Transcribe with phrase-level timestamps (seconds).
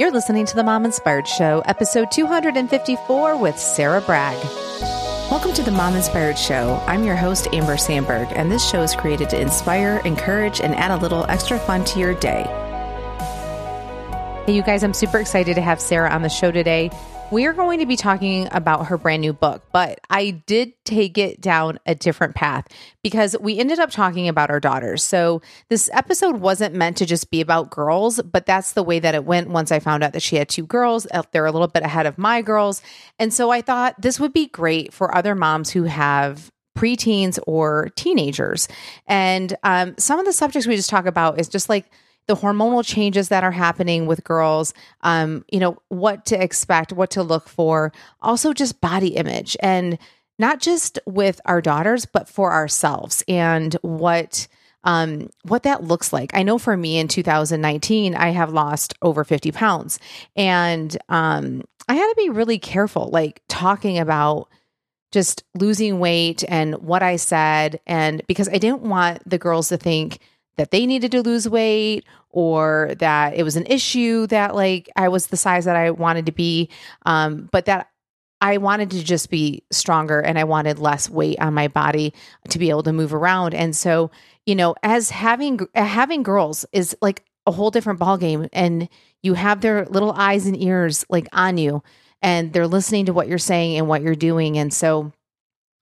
[0.00, 4.42] You're listening to the Mom Inspired Show, episode 254 with Sarah Bragg.
[5.30, 6.82] Welcome to the Mom Inspired Show.
[6.86, 10.90] I'm your host, Amber Sandberg, and this show is created to inspire, encourage, and add
[10.90, 12.44] a little extra fun to your day.
[14.46, 16.90] Hey, you guys, I'm super excited to have Sarah on the show today.
[17.30, 21.16] We are going to be talking about her brand new book, but I did take
[21.16, 22.66] it down a different path
[23.04, 25.04] because we ended up talking about our daughters.
[25.04, 29.14] So this episode wasn't meant to just be about girls, but that's the way that
[29.14, 31.06] it went once I found out that she had two girls.
[31.12, 32.82] Uh, they're a little bit ahead of my girls.
[33.20, 37.90] And so I thought this would be great for other moms who have preteens or
[37.94, 38.66] teenagers.
[39.06, 41.88] And um, some of the subjects we just talk about is just like,
[42.30, 47.10] the hormonal changes that are happening with girls, um, you know, what to expect, what
[47.10, 49.98] to look for, also just body image and
[50.38, 54.46] not just with our daughters, but for ourselves and what
[54.84, 56.30] um, what that looks like.
[56.32, 59.98] I know for me in 2019, I have lost over 50 pounds,
[60.36, 64.48] and um, I had to be really careful, like talking about
[65.10, 69.76] just losing weight and what I said, and because I didn't want the girls to
[69.76, 70.20] think
[70.60, 75.08] that they needed to lose weight or that it was an issue that like I
[75.08, 76.68] was the size that I wanted to be.
[77.06, 77.88] Um but that
[78.42, 82.12] I wanted to just be stronger and I wanted less weight on my body
[82.50, 83.54] to be able to move around.
[83.54, 84.10] And so
[84.44, 88.86] you know as having having girls is like a whole different ball game and
[89.22, 91.82] you have their little eyes and ears like on you
[92.20, 94.58] and they're listening to what you're saying and what you're doing.
[94.58, 95.10] And so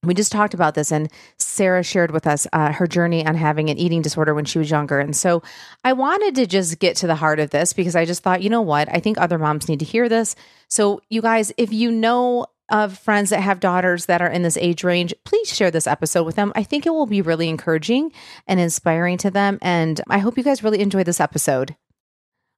[0.03, 3.69] we just talked about this and sarah shared with us uh, her journey on having
[3.71, 5.43] an eating disorder when she was younger and so
[5.85, 8.51] i wanted to just get to the heart of this because i just thought you
[8.51, 10.35] know what i think other moms need to hear this
[10.69, 14.57] so you guys if you know of friends that have daughters that are in this
[14.59, 16.53] age range, please share this episode with them.
[16.55, 18.13] I think it will be really encouraging
[18.47, 19.59] and inspiring to them.
[19.63, 21.77] And I hope you guys really enjoy this episode.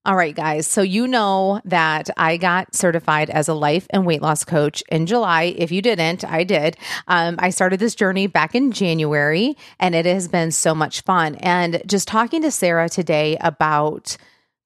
[0.07, 0.67] All right, guys.
[0.67, 5.05] So, you know that I got certified as a life and weight loss coach in
[5.05, 5.55] July.
[5.59, 6.79] If you didn't, I did.
[7.07, 11.35] Um, I started this journey back in January, and it has been so much fun.
[11.35, 14.17] And just talking to Sarah today about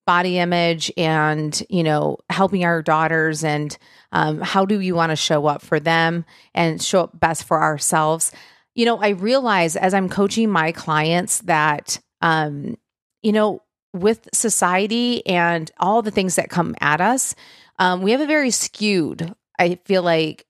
[0.06, 3.76] body image and, you know, helping our daughters and
[4.12, 6.24] um, how do we want to show up for them
[6.54, 8.30] and show up best for ourselves.
[8.76, 12.76] You know, I realize as I'm coaching my clients that, um,
[13.22, 13.63] you know,
[13.94, 17.34] with society and all the things that come at us,
[17.78, 20.44] um, we have a very skewed, I feel like,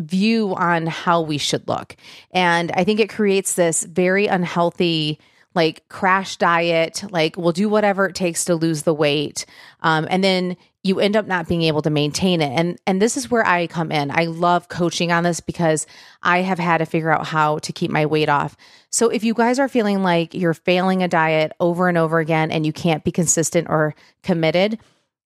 [0.00, 1.94] view on how we should look.
[2.30, 5.20] And I think it creates this very unhealthy,
[5.54, 9.46] like crash diet, like we'll do whatever it takes to lose the weight.
[9.80, 12.50] Um, and then you end up not being able to maintain it.
[12.50, 14.10] And and this is where I come in.
[14.10, 15.86] I love coaching on this because
[16.22, 18.56] I have had to figure out how to keep my weight off.
[18.90, 22.50] So if you guys are feeling like you're failing a diet over and over again
[22.50, 24.78] and you can't be consistent or committed,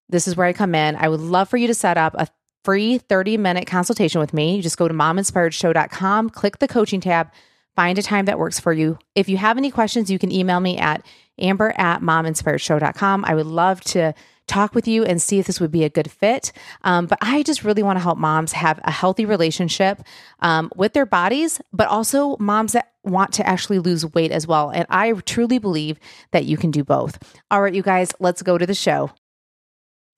[0.09, 0.97] this is where I come in.
[0.97, 2.29] I would love for you to set up a
[2.65, 4.57] free 30 minute consultation with me.
[4.57, 7.31] You just go to mominspiredshow.com, click the coaching tab,
[7.77, 8.99] find a time that works for you.
[9.15, 11.05] If you have any questions, you can email me at
[11.39, 13.25] amber at mominspiredshow.com.
[13.25, 14.15] I would love to
[14.47, 16.53] talk with you and see if this would be a good fit.
[16.83, 20.03] Um, but I just really want to help moms have a healthy relationship
[20.41, 24.71] um, with their bodies, but also moms that want to actually lose weight as well.
[24.71, 25.99] And I truly believe
[26.33, 27.19] that you can do both.
[27.51, 29.11] All right, you guys, let's go to the show.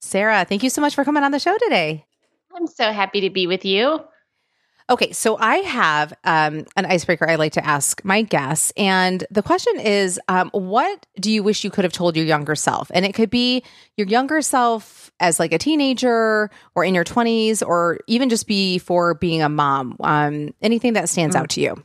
[0.01, 2.05] Sarah, thank you so much for coming on the show today.
[2.55, 3.99] I'm so happy to be with you.
[4.89, 9.43] Okay, so I have um, an icebreaker I like to ask my guests, and the
[9.43, 12.89] question is, um, what do you wish you could have told your younger self?
[12.93, 13.63] And it could be
[13.97, 19.15] your younger self as like a teenager, or in your twenties, or even just before
[19.15, 19.97] being a mom.
[19.99, 21.39] Um, anything that stands mm.
[21.39, 21.83] out to you?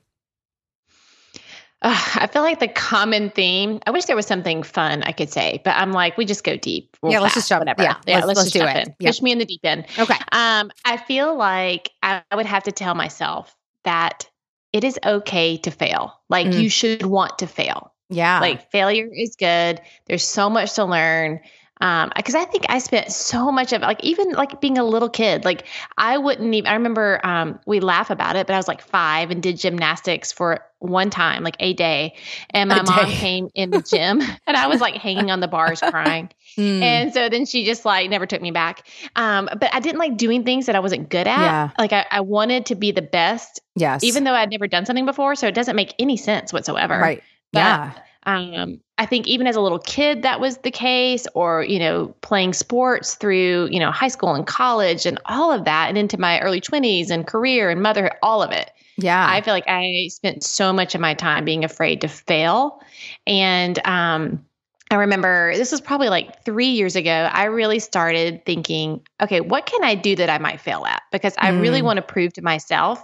[1.83, 3.81] Uh, I feel like the common theme.
[3.87, 6.57] I wish there was something fun I could say, but I'm like, we just go
[6.57, 6.97] deep.
[7.03, 7.61] Yeah, let's just jump.
[7.61, 7.83] Whatever.
[7.83, 8.95] Yeah, yeah let's, let's, let's do jump it.
[9.01, 9.87] Push me in the deep end.
[9.99, 10.15] Okay.
[10.31, 13.55] Um, I feel like I would have to tell myself
[13.85, 14.29] that
[14.73, 16.21] it is okay to fail.
[16.29, 16.63] Like mm.
[16.63, 17.93] you should want to fail.
[18.09, 18.41] Yeah.
[18.41, 19.81] Like failure is good.
[20.07, 21.41] There's so much to learn
[21.83, 25.11] um because i think i spent so much of like even like being a little
[25.11, 25.67] kid like
[25.99, 29.31] i wouldn't even i remember um we laugh about it but i was like five
[29.31, 32.15] and did gymnastics for one time like a day.
[32.51, 35.81] And my mom came in the gym and i was like hanging on the bars
[35.81, 36.31] crying.
[36.57, 36.83] Mm.
[36.83, 38.87] and so then she just like never took me back.
[39.17, 41.41] Um but i didn't like doing things that i wasn't good at.
[41.41, 41.71] Yeah.
[41.79, 44.05] like I, I wanted to be the best yes.
[44.05, 46.99] even though i'd never done something before so it doesn't make any sense whatsoever.
[46.99, 47.23] Right.
[47.53, 47.93] But, yeah
[48.27, 52.15] um, I think even as a little kid, that was the case, or, you know,
[52.21, 56.19] playing sports through, you know, high school and college and all of that, and into
[56.19, 58.71] my early 20s and career and motherhood, all of it.
[58.97, 59.25] Yeah.
[59.29, 62.81] I feel like I spent so much of my time being afraid to fail.
[63.27, 64.45] And, um,
[64.91, 67.31] I remember this was probably like three years ago.
[67.33, 71.03] I really started thinking, okay, what can I do that I might fail at?
[71.11, 71.85] Because I really Mm.
[71.85, 73.03] want to prove to myself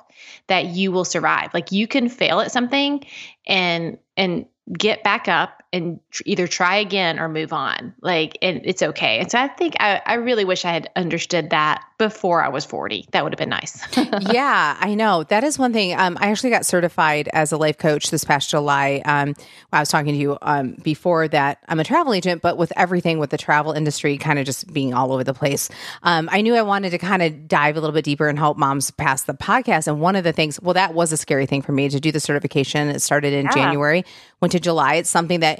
[0.49, 1.55] that you will survive.
[1.55, 3.05] Like you can fail at something
[3.47, 7.94] and and get back up and tr- either try again or move on.
[8.00, 9.19] Like and it's okay.
[9.19, 12.65] And so I think I, I really wish I had understood that before I was
[12.65, 13.06] 40.
[13.11, 13.82] That would have been nice.
[14.32, 15.25] yeah, I know.
[15.25, 15.99] That is one thing.
[15.99, 19.03] Um, I actually got certified as a life coach this past July.
[19.05, 19.35] Um,
[19.73, 21.59] I was talking to you um, before that.
[21.69, 24.94] I'm a travel agent, but with everything with the travel industry kind of just being
[24.94, 25.69] all over the place,
[26.05, 28.56] um, I knew I wanted to kind of dive a little bit deeper and help
[28.56, 29.88] moms pass the podcast.
[29.88, 32.12] And one of the things, well, that was a scary thing for me to do
[32.12, 32.88] the certification.
[32.88, 33.53] It started in Yeah.
[33.55, 34.05] January,
[34.41, 34.94] went to July.
[34.94, 35.58] It's something that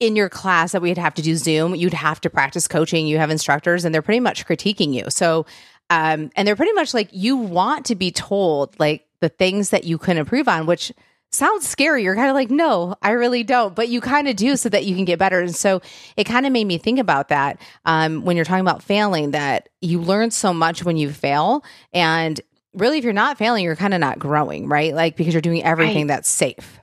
[0.00, 3.06] in your class that we'd have to do Zoom, you'd have to practice coaching.
[3.06, 5.04] You have instructors and they're pretty much critiquing you.
[5.08, 5.46] So,
[5.88, 9.84] um, and they're pretty much like, you want to be told like the things that
[9.84, 10.92] you can improve on, which
[11.30, 12.02] sounds scary.
[12.02, 14.84] You're kind of like, no, I really don't, but you kind of do so that
[14.84, 15.40] you can get better.
[15.40, 15.80] And so
[16.16, 19.68] it kind of made me think about that um, when you're talking about failing, that
[19.80, 21.64] you learn so much when you fail.
[21.92, 22.40] And
[22.74, 24.94] really, if you're not failing, you're kind of not growing, right?
[24.94, 26.16] Like, because you're doing everything Right.
[26.16, 26.80] that's safe.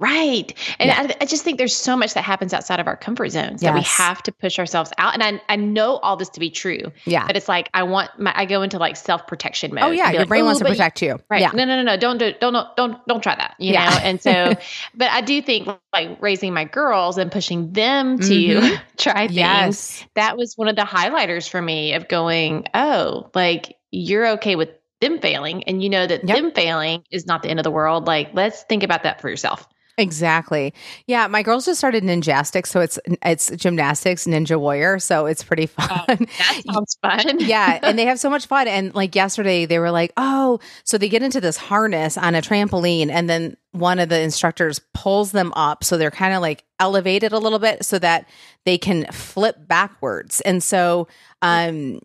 [0.00, 0.52] Right.
[0.78, 1.06] And Yeah.
[1.10, 3.74] I, I just think there's so much that happens outside of our comfort zones that
[3.74, 5.12] we have to push ourselves out.
[5.14, 7.26] And I, I know all this to be true, Yeah.
[7.26, 9.82] but it's like I want my, I go into like self protection mode.
[9.84, 10.10] Oh, yeah.
[10.10, 11.18] Your like, brain "Oh, wants to but you- protect you.
[11.28, 11.40] Right.
[11.40, 11.50] Yeah.
[11.52, 11.96] No, no, no, no.
[11.96, 13.56] Don't do, don't, don't, don't, don't try that.
[13.58, 13.90] You Yeah.
[13.90, 13.96] know?
[14.04, 14.54] And so,
[14.94, 18.80] but I do think like raising my girls and pushing them to Mhm.
[18.98, 20.04] try things, Yes.
[20.14, 24.68] that was one of the highlighters for me of going, oh, like you're okay with
[25.00, 26.36] them failing and you know that Yep.
[26.36, 28.06] them failing is not the end of the world.
[28.06, 29.66] Like, let's think about that for yourself.
[30.00, 30.72] Exactly.
[31.08, 35.66] Yeah, my girls just started ninjastics, so it's it's gymnastics, ninja warrior, so it's pretty
[35.66, 36.04] fun.
[36.06, 37.40] That sounds fun.
[37.40, 38.68] yeah, and they have so much fun.
[38.68, 42.40] And like yesterday, they were like, "Oh," so they get into this harness on a
[42.40, 46.62] trampoline, and then one of the instructors pulls them up, so they're kind of like
[46.78, 48.28] elevated a little bit, so that
[48.66, 50.40] they can flip backwards.
[50.42, 51.08] And so,
[51.42, 51.98] um,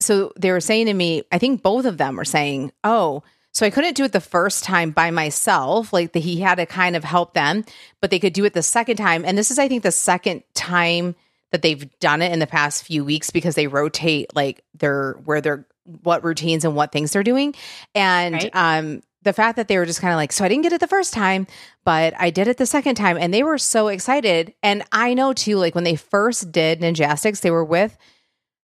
[0.00, 3.22] so they were saying to me, I think both of them were saying, "Oh."
[3.52, 5.92] So I couldn't do it the first time by myself.
[5.92, 7.64] Like the, he had to kind of help them,
[8.00, 9.24] but they could do it the second time.
[9.24, 11.16] And this is, I think, the second time
[11.50, 15.40] that they've done it in the past few weeks because they rotate like their where
[15.40, 15.66] they're
[16.02, 17.54] what routines and what things they're doing.
[17.94, 18.50] And Right.
[18.54, 20.80] um the fact that they were just kind of like, so I didn't get it
[20.80, 21.46] the first time,
[21.84, 23.18] but I did it the second time.
[23.18, 24.54] And they were so excited.
[24.62, 27.98] And I know too, like when they first did ninjastics, they were with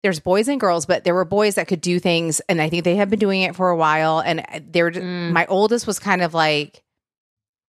[0.02, 2.85] there's boys and girls, but there were boys that could do things, and I think
[2.85, 4.20] they have been doing it for a while.
[4.20, 5.32] And they were Mm.
[5.32, 6.82] my oldest was kind of like,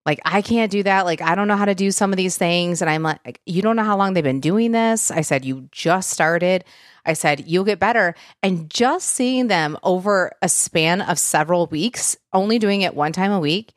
[0.06, 1.06] like I can't do that.
[1.06, 3.62] Like I don't know how to do some of these things, and I'm like, you
[3.62, 5.12] don't know how long they've been doing this.
[5.12, 6.64] I said you just started.
[7.06, 12.16] I said you'll get better, and just seeing them over a span of several weeks,
[12.34, 13.74] only doing it one time a week.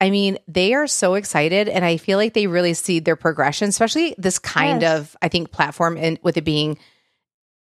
[0.00, 3.68] I mean, they are so excited, and I feel like they really see their progression,
[3.70, 4.98] especially this kind Yes.
[5.00, 6.78] of, I think, platform, and with it being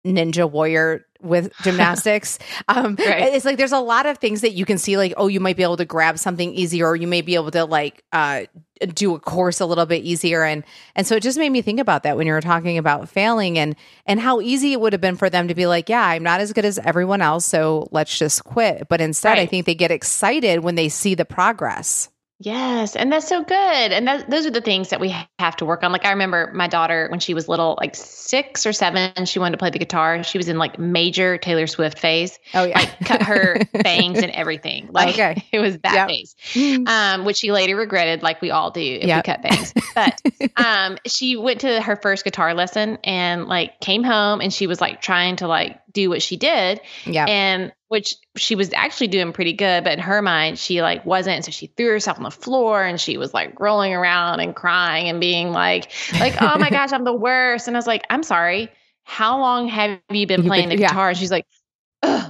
[0.04, 2.38] ninja warrior with gymnastics.
[2.68, 3.32] Um, Right.
[3.34, 5.56] It's like there's a lot of things that you can see, like, oh, you might
[5.56, 8.44] be able to grab something easier, or you may be able to like uh,
[8.92, 10.64] do a course a little bit easier, and
[10.94, 13.58] and so it just made me think about that when you were talking about failing
[13.58, 13.74] and
[14.06, 16.40] and how easy it would have been for them to be like, yeah, I'm not
[16.40, 18.88] as good as everyone else, so let's just quit.
[18.88, 22.10] But instead, I think they get excited when they see the progress.
[22.44, 23.54] Yes, and that's so good.
[23.56, 25.92] And that, those are the things that we have to work on.
[25.92, 29.52] Like I remember my daughter when she was little, like six or seven, she wanted
[29.52, 30.22] to play the guitar.
[30.22, 34.30] She was in like major Taylor Swift phase, Oh yeah, like cut her bangs and
[34.30, 34.88] everything.
[34.92, 35.42] Like Okay.
[35.52, 36.08] it was that Yep.
[36.08, 36.86] phase, Mm.
[36.88, 39.16] um, which she later regretted, like we all do if Yep.
[39.26, 39.72] we cut bangs.
[39.94, 40.20] But
[40.56, 44.80] um, she went to her first guitar lesson and like came home and she was
[44.80, 49.32] like trying to like do what she did yeah, and which she was actually doing
[49.32, 52.30] pretty good but in her mind she like wasn't so she threw herself on the
[52.30, 56.68] floor and she was like rolling around and crying and being like like oh my
[56.70, 58.68] gosh i'm the worst and i was like i'm sorry
[59.04, 60.88] how long have you been You've playing been- the yeah.
[60.88, 61.46] guitar and she's like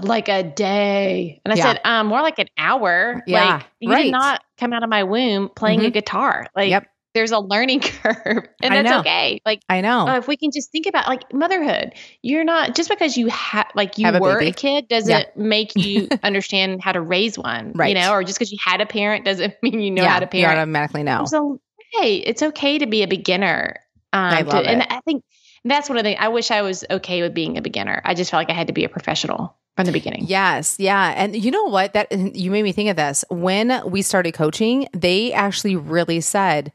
[0.02, 1.62] like a day and i Yeah.
[1.64, 4.02] said um more like an hour Yeah, like you right.
[4.04, 5.92] did not come out of my womb playing a Mhm.
[5.94, 6.86] guitar like Yep.
[7.14, 10.06] There's a learning curve and that's okay like I know.
[10.08, 11.92] uh, if we can just think about like motherhood,
[12.22, 14.50] you're not just because you have like you Have were baby.
[14.50, 15.24] a kid doesn't Yeah.
[15.36, 17.88] make you understand how to raise one, Right.
[17.96, 20.18] You know, or just because you had a parent doesn't mean you know yeah, how
[20.20, 20.58] to you parent.
[20.58, 21.24] automatically know.
[21.26, 21.60] So
[21.92, 23.76] hey, it's okay to be a beginner.
[24.12, 24.82] Um, I to- love and.
[24.90, 25.22] I think
[25.64, 26.20] that's one of the.
[26.20, 28.02] I wish I was okay with being a beginner.
[28.04, 30.26] I just felt like I had to be a professional from the beginning.
[30.26, 31.14] Yes, yeah.
[31.16, 31.94] And you know what?
[31.94, 33.24] That you made me think of this.
[33.30, 36.70] When we started coaching, they actually really said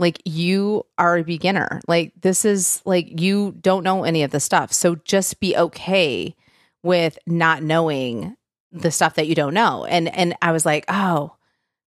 [0.00, 1.80] like you are a beginner.
[1.86, 4.72] Like this is like you don't know any of the stuff.
[4.72, 6.34] So just be okay
[6.82, 8.34] with not knowing
[8.72, 9.84] the stuff that you don't know.
[9.84, 11.36] And and I was like, "Oh,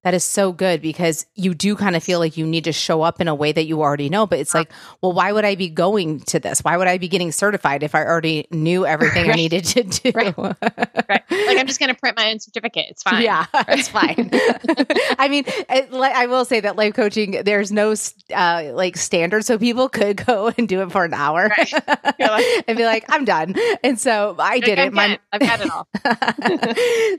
[0.03, 3.01] That is so good because you do kind of feel like you need to show
[3.03, 4.27] up in a way that you already know.
[4.27, 4.69] But it's like,
[5.01, 6.60] well, why would I be going to this?
[6.60, 9.33] Why would I be getting certified if I already knew everything right.
[9.33, 10.12] I needed to do?
[10.13, 10.38] Right.
[10.38, 11.24] right.
[11.31, 12.88] Like I'm just going to print my own certificate.
[12.89, 13.22] It's fine.
[13.22, 14.29] Yeah, it's fine.
[15.19, 17.95] I mean, it, I will say that life coaching, there's no
[18.36, 21.74] uh, like standard, so people could go and do it for an hour right.
[22.19, 23.55] like, and be like, I'm done.
[23.83, 24.91] And so I did it.
[24.91, 25.88] My, I've had it all.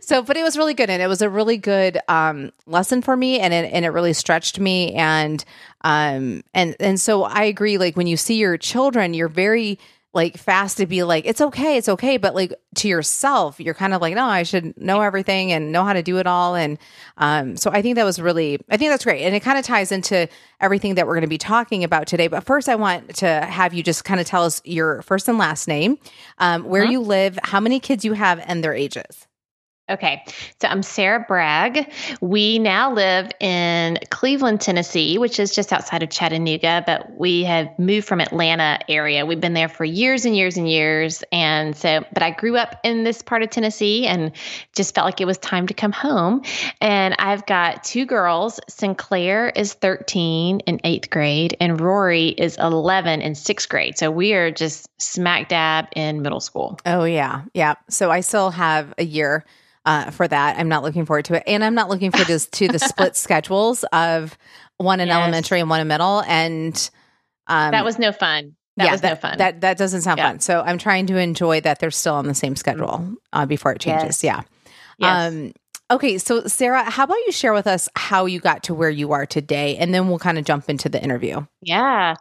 [0.02, 1.98] so, but it was really good, and it was a really good.
[2.08, 4.92] um lesson for me and it, and it really stretched me.
[4.94, 5.42] And
[5.82, 9.78] um and and so I agree like when you see your children you're very
[10.12, 12.16] like fast to be like it's okay it's okay.
[12.18, 15.84] But like to yourself you're kind of like no I should know everything and know
[15.84, 16.54] how to do it all.
[16.54, 16.78] And
[17.16, 19.22] um so I think that was really I think that's great.
[19.22, 20.28] And it kind of ties into
[20.60, 22.28] everything that we're going to be talking about today.
[22.28, 25.38] But first I want to have you just kind of tell us your first and
[25.38, 25.98] last name
[26.38, 26.92] um where uh-huh.
[26.92, 29.26] you live how many kids you have and their ages
[29.90, 30.24] Okay,
[30.62, 31.92] so I'm Sarah Bragg.
[32.22, 37.68] We now live in Cleveland, Tennessee, which is just outside of Chattanooga, but we have
[37.78, 39.26] moved from Atlanta area.
[39.26, 41.22] We've been there for years and years and years.
[41.32, 44.32] And so, but I grew up in this part of Tennessee and
[44.74, 46.40] just felt like it was time to come home.
[46.80, 48.58] And I've got two girls.
[48.70, 53.98] Sinclair is 13 in eighth grade, and Rory is 11 in sixth grade.
[53.98, 56.78] So we are just smack dab in middle school.
[56.86, 57.42] Oh, yeah.
[57.54, 57.74] Yeah.
[57.88, 59.44] So I still have a year
[59.84, 60.58] uh, for that.
[60.58, 63.16] I'm not looking forward to it, and I'm not looking for this to the split
[63.16, 64.36] schedules of
[64.78, 65.16] one in yes.
[65.16, 66.22] elementary and one in middle.
[66.26, 66.74] And
[67.46, 68.56] um, that was no fun.
[68.76, 69.38] That yeah, was that, no fun.
[69.38, 70.30] That that doesn't sound yeah.
[70.30, 70.40] fun.
[70.40, 73.80] So I'm trying to enjoy that they're still on the same schedule uh, before it
[73.80, 74.22] changes.
[74.22, 74.24] Yes.
[74.24, 74.42] Yeah.
[74.98, 75.32] Yes.
[75.32, 75.52] Um,
[75.94, 79.12] okay, so Sarah, how about you share with us how you got to where you
[79.12, 81.44] are today, and then we'll kind of jump into the interview.
[81.62, 82.14] Yeah.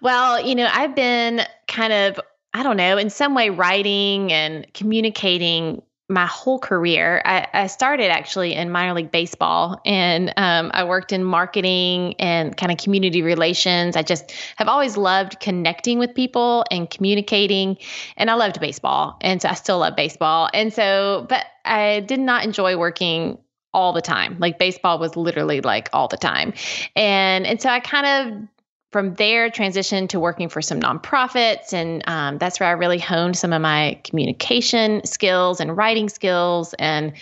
[0.00, 2.20] Well, you know, I've been kind of
[2.54, 7.20] I don't know, in some way writing and communicating my whole career.
[7.26, 12.56] I, I, started actually in minor league baseball and um, I worked in marketing and
[12.56, 13.94] kind of community relations.
[13.94, 17.76] I just have always loved connecting with people and communicating.
[18.16, 19.18] And I loved baseball.
[19.20, 20.48] And so I still love baseball.
[20.54, 23.36] And so, but I did not enjoy working
[23.74, 24.38] all the time.
[24.38, 26.54] Like baseball was literally like all the time.
[26.96, 28.48] And and so I kind of
[28.90, 31.74] from there transitioned to working for some nonprofits.
[31.74, 36.74] And um, that's where i really honed some of my communication skills and writing skills.
[36.78, 37.12] And,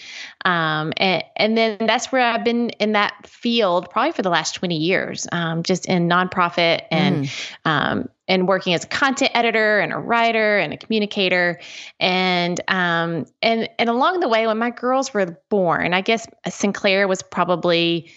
[0.44, 4.52] um, and and then that's where i've been in that field probably for the last
[4.52, 7.26] 20 years um, just in nonprofit and
[7.64, 8.08] mm.
[8.28, 11.60] and working as a content editor and a writer and a communicator.
[11.98, 17.08] And um, and and along the way when my girls were born i guess sinclair
[17.08, 18.08] was probably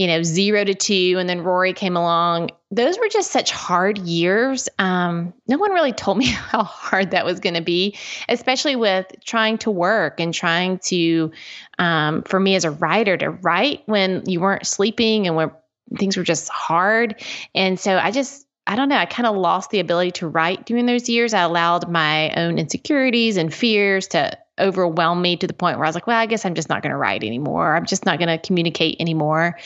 [0.00, 2.52] you know, zero to two, and then Rory came along.
[2.70, 4.66] Those were just such hard years.
[4.78, 9.12] Um, no one really told me how hard that was going to be, especially with
[9.26, 11.32] trying to work and trying to,
[11.78, 15.50] um, for me as a writer, to write when you weren't sleeping and when
[15.98, 17.22] things were just hard.
[17.54, 20.64] And so I just, I don't know, I kind of lost the ability to write
[20.64, 21.34] during those years.
[21.34, 25.88] I allowed my own insecurities and fears to overwhelm me to the point where I
[25.88, 27.74] was like, well, I guess I'm just not going to write anymore.
[27.74, 29.58] I'm just not going to communicate anymore.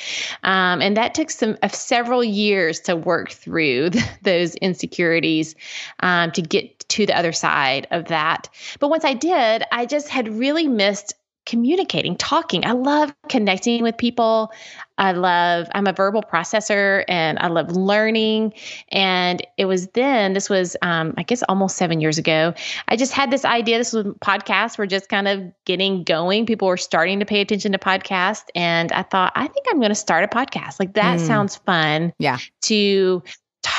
[0.43, 5.55] Um, and that took some uh, several years to work through th- those insecurities
[6.01, 8.49] um, to get to the other side of that.
[8.81, 11.13] But once I did, I just had really missed
[11.47, 12.65] communicating, talking.
[12.65, 14.53] I love connecting with people.
[14.97, 18.55] I love, I'm a verbal processor and I love learning.
[18.91, 22.55] And it was then, this was, um, I guess, almost seven years ago.
[22.89, 23.79] I just had this idea.
[23.79, 26.47] This was podcasts were just kind of getting going.
[26.47, 28.45] People were starting to pay attention to podcasts.
[28.55, 30.79] And I thought, I think I'm going to start a podcast.
[30.79, 31.27] Like that mm.
[31.27, 32.13] sounds fun.
[32.19, 32.39] Yeah.
[32.63, 33.23] To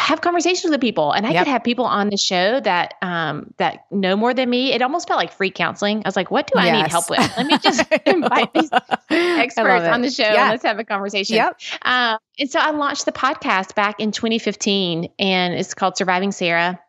[0.05, 1.45] have conversations with people and i yep.
[1.45, 5.07] could have people on the show that um that know more than me it almost
[5.07, 6.83] felt like free counseling i was like what do i yes.
[6.83, 8.69] need help with let me just invite these
[9.09, 10.43] experts on the show yeah.
[10.43, 11.59] and let's have a conversation yep.
[11.81, 16.79] Um, and so i launched the podcast back in 2015 and it's called surviving sarah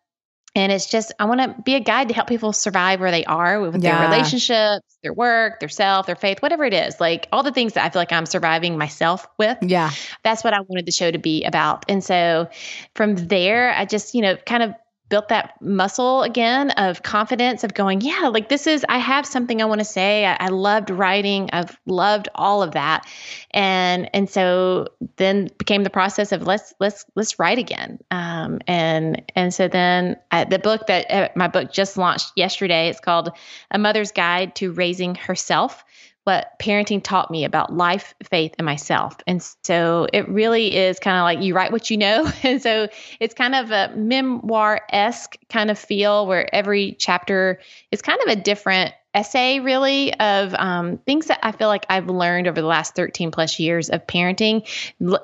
[0.56, 3.26] and it's just, I want to be a guide to help people survive where they
[3.26, 3.98] are with yeah.
[3.98, 6.98] their relationships, their work, their self, their faith, whatever it is.
[6.98, 9.58] Like all the things that I feel like I'm surviving myself with.
[9.60, 9.90] Yeah.
[10.24, 11.84] That's what I wanted the show to be about.
[11.90, 12.48] And so
[12.94, 14.74] from there, I just, you know, kind of
[15.08, 19.62] built that muscle again of confidence of going, yeah, like this is, I have something
[19.62, 20.26] I want to say.
[20.26, 21.48] I, I, loved writing.
[21.52, 23.06] I've loved all of that.
[23.52, 28.00] And, and so then became the process of let's, let's, let's write again.
[28.10, 32.88] Um, and, and so then I, the book that uh, my book just launched yesterday,
[32.88, 33.30] it's called
[33.70, 35.84] A Mother's Guide to Raising Herself
[36.26, 39.16] what parenting taught me about life, faith, and myself.
[39.28, 42.28] And so it really is kind of like you write what you know.
[42.42, 42.88] And so
[43.20, 47.60] it's kind of a memoir esque kind of feel where every chapter
[47.92, 52.08] is kind of a different essay really of um, things that I feel like I've
[52.08, 54.66] learned over the last 13 plus years of parenting.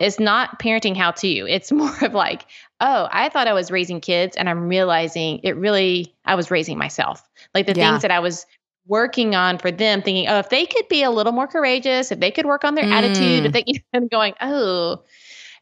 [0.00, 2.46] It's not parenting how to, it's more of like,
[2.80, 6.78] oh, I thought I was raising kids and I'm realizing it really, I was raising
[6.78, 7.28] myself.
[7.54, 7.90] Like the yeah.
[7.90, 8.46] things that I was
[8.86, 12.20] working on for them, thinking, oh, if they could be a little more courageous, if
[12.20, 12.92] they could work on their mm.
[12.92, 15.02] attitude, if they, you know, going, oh,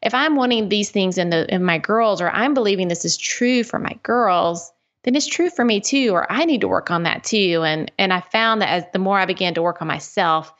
[0.01, 3.17] if I'm wanting these things in the in my girls, or I'm believing this is
[3.17, 4.71] true for my girls,
[5.03, 7.63] then it's true for me too, or I need to work on that too.
[7.63, 10.51] And and I found that as the more I began to work on myself,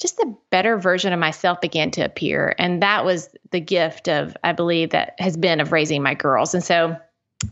[0.00, 2.54] just a better version of myself began to appear.
[2.58, 6.54] And that was the gift of, I believe, that has been of raising my girls.
[6.54, 6.96] And so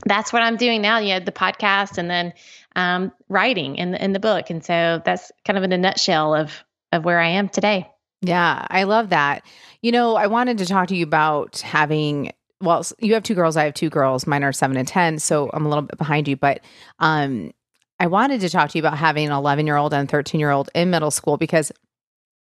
[0.06, 0.98] that's what I'm doing now.
[0.98, 2.32] You know, the podcast and then
[2.76, 4.50] um, writing in the, in the book.
[4.50, 7.88] And so that's kind of in a nutshell of of where I am today.
[8.22, 9.44] Yeah, I love that.
[9.82, 13.56] You know, I wanted to talk to you about having well, you have two girls,
[13.56, 14.26] I have two girls.
[14.26, 16.60] Mine are 7 and 10, so I'm a little bit behind you, but
[16.98, 17.52] um
[18.00, 20.50] I wanted to talk to you about having an 11 year old and 13 year
[20.50, 21.70] old in middle school because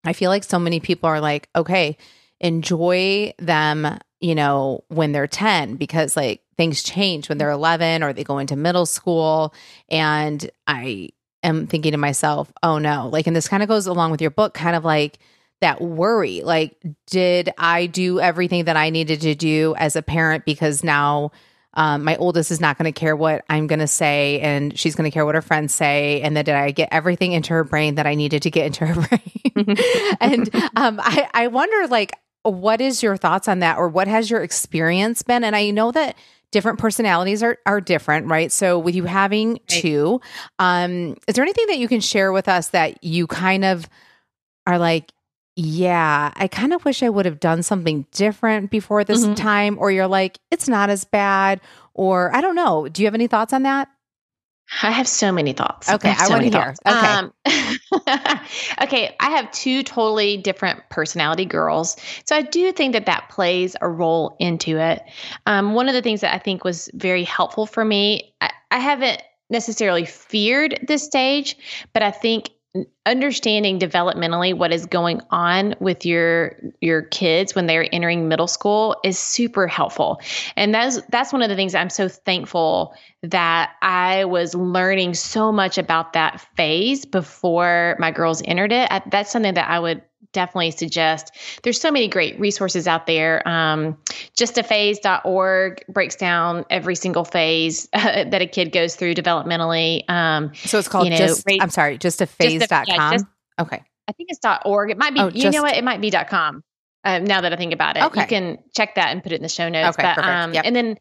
[0.04, 1.96] I feel like so many people are like, okay,
[2.40, 8.12] enjoy them, you know, when they're 10 because like things change when they're 11 or
[8.12, 9.52] they go into middle school.
[9.88, 11.10] And I
[11.42, 14.30] am thinking to myself, oh no, like, and this kind of goes along with your
[14.30, 15.18] book, kind of like,
[15.62, 16.42] that worry.
[16.42, 16.76] Like
[17.06, 21.30] did i do everything that i needed to do as a parent because now
[21.74, 24.94] um, my oldest is not going to care what i'm going to say and she's
[24.94, 26.20] going to care what her friends say?
[26.20, 28.86] And then did i get everything into her brain that i needed to get into
[28.86, 29.76] her brain?
[30.20, 34.30] And um, I, I wonder like what is your thoughts on that or what has
[34.30, 35.44] your experience been?
[35.44, 36.16] And i know that
[36.52, 38.52] different personalities are are different, right?
[38.52, 39.68] So with you having right.
[39.68, 40.20] two,
[40.60, 43.88] um, is there anything that you can share with us that you kind of
[44.66, 45.12] are like,
[45.56, 49.34] yeah, I kind of wish I would have done something different before this mm-hmm.
[49.34, 51.60] time, or you're like, it's not as bad,
[51.94, 52.88] or I don't know.
[52.88, 53.88] Do you have any thoughts on that?
[54.82, 55.90] I have so many thoughts.
[55.90, 56.74] Okay, I, I so want to hear.
[56.86, 57.06] Okay.
[57.06, 57.32] Um,
[58.82, 61.96] okay, I have two totally different personality girls.
[62.24, 65.02] So I do think that that plays a role into it.
[65.46, 68.78] Um, one of the things that I think was very helpful for me, I, I
[68.78, 71.56] haven't necessarily feared this stage,
[71.92, 72.50] but I think
[73.04, 78.96] understanding developmentally what is going on with your your kids when they're entering middle school
[79.04, 80.20] is super helpful.
[80.56, 85.52] And that's that's one of the things i'm so thankful that i was learning so
[85.52, 88.90] much about that phase before my girls entered it.
[89.10, 91.32] That's something that i would definitely suggest.
[91.62, 93.46] There's so many great resources out there.
[93.46, 93.98] Um,
[94.36, 100.08] justaphase.org breaks down every single phase uh, that a kid goes through developmentally.
[100.10, 102.84] Um, so it's called you know, just, I'm sorry, justaphase.com.
[102.88, 103.26] Yeah, just,
[103.60, 103.82] okay.
[104.08, 104.90] I think it's .org.
[104.90, 105.76] It might be, oh, you just, know what?
[105.76, 106.62] It might be .com.
[107.04, 108.20] Um, now that I think about it, okay.
[108.20, 109.98] you can check that and put it in the show notes.
[109.98, 110.64] Okay, but, um, yep.
[110.64, 110.98] and then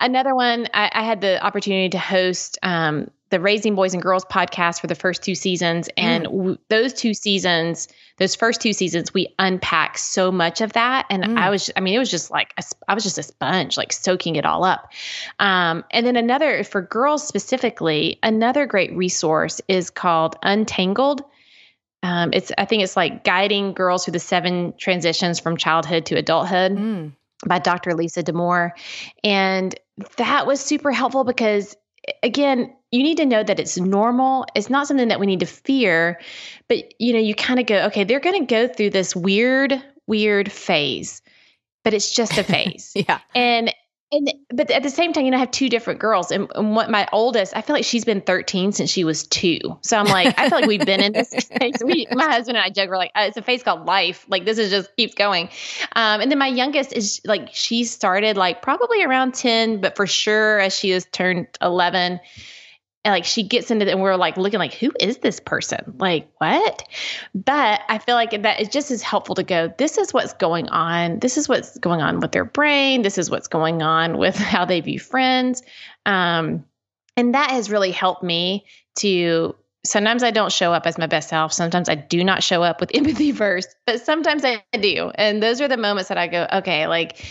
[0.00, 4.24] another one, I, I, had the opportunity to host um, the Raising Boys and Girls
[4.24, 5.88] podcast for the first two seasons.
[5.96, 6.13] And.
[6.36, 11.06] W- those two seasons, those first two seasons, we unpack so much of that.
[11.10, 11.38] And mm.
[11.38, 13.92] I was, I mean, it was just like, a, I was just a sponge, like
[13.92, 14.92] soaking it all up.
[15.38, 21.22] Um, and then another, for girls specifically, another great resource is called Untangled.
[22.02, 26.16] Um, it's, I think it's like guiding girls through the seven transitions from childhood to
[26.16, 26.72] adulthood.
[26.72, 27.12] Mm.
[27.46, 27.94] By Dr.
[27.94, 28.72] Lisa Damour.
[29.22, 29.74] And
[30.16, 31.76] that was super helpful because
[32.22, 34.46] again, you need to know that it's normal.
[34.54, 36.20] It's not something that we need to fear,
[36.68, 39.82] but you know, you kind of go, okay, they're going to go through this weird,
[40.06, 41.20] weird phase,
[41.82, 42.92] but it's just a phase.
[42.94, 43.18] yeah.
[43.34, 43.74] And
[44.12, 46.76] and but at the same time, you know, I have two different girls, and, and,
[46.76, 49.58] what my oldest, I feel like she's been 13 since she was two.
[49.80, 51.82] So I'm like, I feel like we've been in this phase.
[51.84, 54.24] We, my husband and I joke, we're like, uh, it's a phase called life.
[54.28, 55.48] Like this is just keeps going.
[55.96, 60.06] Um, and then my youngest is like, she started like probably around 10, but for
[60.06, 62.20] sure as she has turned 11
[63.04, 65.94] and like she gets into and we're like looking like who is this person?
[65.98, 66.88] Like what?
[67.34, 70.68] But i feel like that it just is helpful to go this is what's going
[70.68, 71.18] on.
[71.18, 73.02] This is what's going on with their brain.
[73.02, 75.62] This is what's going on with how they view friends.
[76.06, 76.64] Um,
[77.16, 78.64] and that has really helped me
[78.96, 81.52] to sometimes i don't show up as my best self.
[81.52, 85.10] Sometimes i do not show up with empathy first but sometimes i do.
[85.14, 87.22] And those are the moments that i go okay like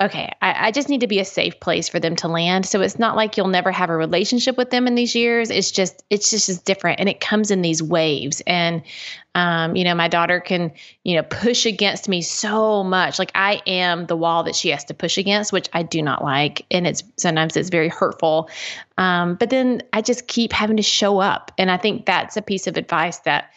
[0.00, 2.66] okay, I, I, just need to be a safe place for them to land.
[2.66, 5.50] So it's not like you'll never have a relationship with them in these years.
[5.50, 6.98] It's just, it's just as different.
[6.98, 8.42] And it comes in these waves.
[8.44, 8.82] And,
[9.36, 10.72] um, you know, my daughter can,
[11.04, 13.20] you know, push against me so much.
[13.20, 16.24] Like I am the wall that she has to push against, which I do not
[16.24, 16.66] like.
[16.72, 18.50] And it's sometimes it's very hurtful.
[18.98, 21.52] Um, but then I just keep having to show up.
[21.56, 23.52] And I think that's a piece of advice that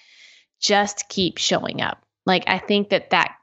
[0.60, 2.04] just keep showing up.
[2.28, 3.37] Like I think that that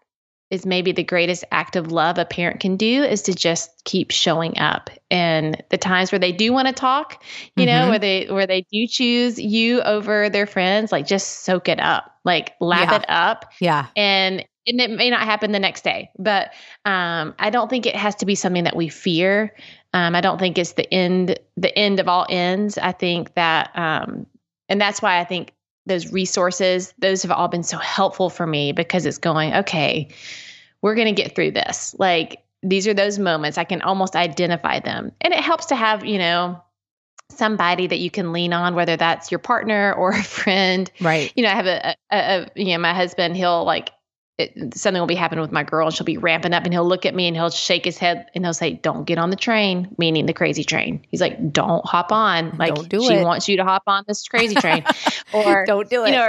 [0.51, 4.11] is maybe the greatest act of love a parent can do is to just keep
[4.11, 4.91] showing up.
[5.11, 7.23] And the times where they do want to talk,
[7.57, 7.67] you mm-hmm.
[7.67, 11.81] know, where they where they do choose you over their friends, like just soak it
[11.81, 12.11] up.
[12.25, 12.97] Like lap yeah.
[12.97, 13.53] it up.
[13.61, 13.87] Yeah.
[13.97, 16.53] And and it may not happen the next day, but
[16.85, 19.55] um, I don't think it has to be something that we fear.
[19.93, 22.79] Um, I don't think it's the end, the end of all ends.
[22.79, 24.27] I think that, um,
[24.69, 25.53] and that's why I think
[25.87, 30.09] those resources, those have all been so helpful for me because it's going, okay,
[30.83, 31.95] we're going to get through this.
[31.99, 35.13] Like these are those moments I can almost identify them.
[35.21, 36.63] And it helps to have, you know,
[37.31, 40.91] somebody that you can lean on, whether that's your partner or a friend.
[41.01, 41.33] Right.
[41.37, 43.91] You know, I have a, a, a you know, my husband, he'll like,
[44.37, 46.87] it, something will be happening with my girl and she'll be ramping up and he'll
[46.87, 49.37] look at me and he'll shake his head and he'll say, Don't get on the
[49.37, 51.05] train, meaning the crazy train.
[51.11, 52.57] He's like, Don't hop on.
[52.57, 53.25] Like do she it.
[53.25, 54.85] wants you to hop on this crazy train.
[55.33, 56.09] or don't do it.
[56.09, 56.27] You know,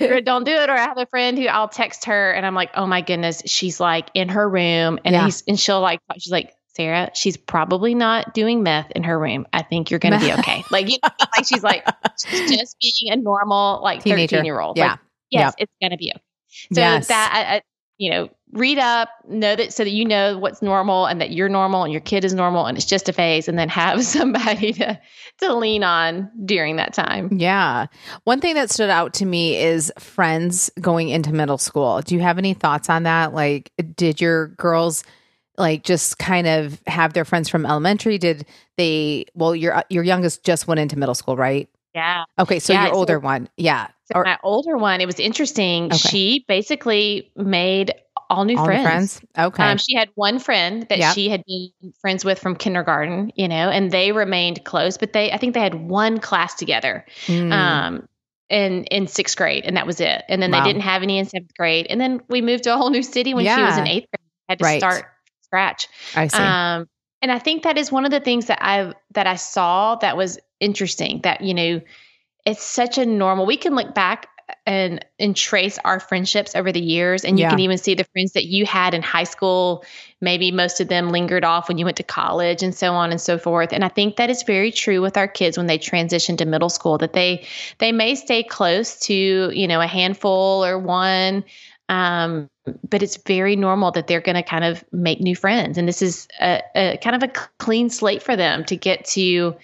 [0.00, 0.68] or, or don't do it.
[0.68, 3.42] Or I have a friend who I'll text her and I'm like, Oh my goodness,
[3.46, 5.24] she's like in her room and yeah.
[5.24, 9.46] he's and she'll like she's like, Sarah, she's probably not doing meth in her room.
[9.52, 10.64] I think you're gonna be okay.
[10.72, 11.86] like you know, like she's like
[12.26, 14.76] she's just being a normal like 13 year old.
[14.76, 14.90] Yeah.
[14.90, 14.98] Like,
[15.30, 15.68] yes, yep.
[15.68, 16.23] it's gonna be okay.
[16.72, 17.08] So yes.
[17.08, 17.62] that,
[17.98, 21.48] you know, read up, know that so that you know what's normal and that you're
[21.48, 24.72] normal and your kid is normal and it's just a phase, and then have somebody
[24.74, 24.98] to
[25.40, 27.28] to lean on during that time.
[27.32, 27.86] Yeah.
[28.24, 32.00] One thing that stood out to me is friends going into middle school.
[32.02, 33.34] Do you have any thoughts on that?
[33.34, 35.04] Like, did your girls?
[35.56, 38.44] like just kind of have their friends from elementary did
[38.76, 42.24] they well your your youngest just went into middle school right yeah.
[42.38, 42.58] Okay.
[42.58, 43.48] So yeah, your older so, one.
[43.56, 43.88] Yeah.
[44.12, 45.86] So or, my older one, it was interesting.
[45.86, 45.96] Okay.
[45.96, 47.94] She basically made
[48.30, 48.84] all new all friends.
[48.84, 49.22] friends.
[49.38, 49.62] Okay.
[49.62, 51.14] Um, she had one friend that yep.
[51.14, 55.30] she had been friends with from kindergarten, you know, and they remained close, but they,
[55.32, 57.04] I think they had one class together.
[57.26, 57.52] Mm.
[57.52, 58.08] Um,
[58.50, 60.22] in in sixth grade, and that was it.
[60.28, 60.60] And then wow.
[60.60, 61.86] they didn't have any in seventh grade.
[61.88, 63.56] And then we moved to a whole new city when yeah.
[63.56, 64.28] she was in eighth grade.
[64.48, 64.80] Had to right.
[64.80, 65.06] start
[65.40, 65.88] scratch.
[66.14, 66.36] I see.
[66.36, 66.86] Um,
[67.22, 70.16] and I think that is one of the things that I that I saw that
[70.16, 71.20] was interesting.
[71.22, 71.80] That you know,
[72.44, 73.46] it's such a normal.
[73.46, 74.28] We can look back
[74.66, 77.50] and and trace our friendships over the years, and you yeah.
[77.50, 79.84] can even see the friends that you had in high school.
[80.20, 83.20] Maybe most of them lingered off when you went to college, and so on and
[83.20, 83.72] so forth.
[83.72, 86.70] And I think that is very true with our kids when they transition to middle
[86.70, 86.98] school.
[86.98, 87.46] That they
[87.78, 91.44] they may stay close to you know a handful or one
[91.88, 92.48] um,
[92.88, 95.76] but it's very normal that they're going to kind of make new friends.
[95.76, 99.54] And this is a, a kind of a clean slate for them to get to,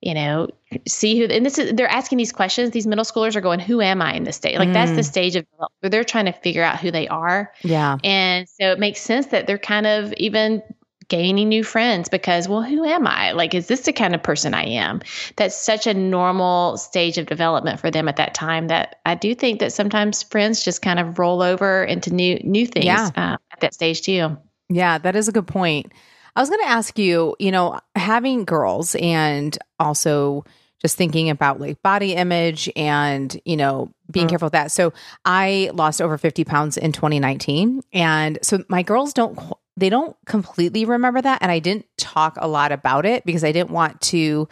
[0.00, 0.48] you know,
[0.88, 2.70] see who, and this is, they're asking these questions.
[2.70, 4.58] These middle schoolers are going, who am I in this stage?
[4.58, 4.72] Like mm.
[4.72, 5.04] that's the mm.
[5.04, 5.46] stage of
[5.80, 7.52] where they're trying to figure out who they are.
[7.62, 7.98] Yeah.
[8.02, 10.62] And so it makes sense that they're kind of even
[11.08, 13.32] gaining new friends because, well, who am I?
[13.32, 15.02] Like, is this the kind of person I am?
[15.36, 19.34] That's such a normal stage of development for them at that time that I do
[19.34, 23.10] think that sometimes friends just kind of roll over into new new things yeah.
[23.16, 24.38] uh, at that stage too.
[24.68, 25.92] Yeah, that is a good point.
[26.34, 30.44] I was going to ask you, you know, having girls and also
[30.80, 34.30] just thinking about like body image and, you know, being mm-hmm.
[34.30, 34.70] careful with that.
[34.72, 34.92] So
[35.24, 37.82] I lost over 50 pounds in 2019.
[37.92, 39.38] And so my girls don't
[39.76, 41.40] they don't completely remember that.
[41.40, 44.46] And I didn't talk a lot about it because I didn't want to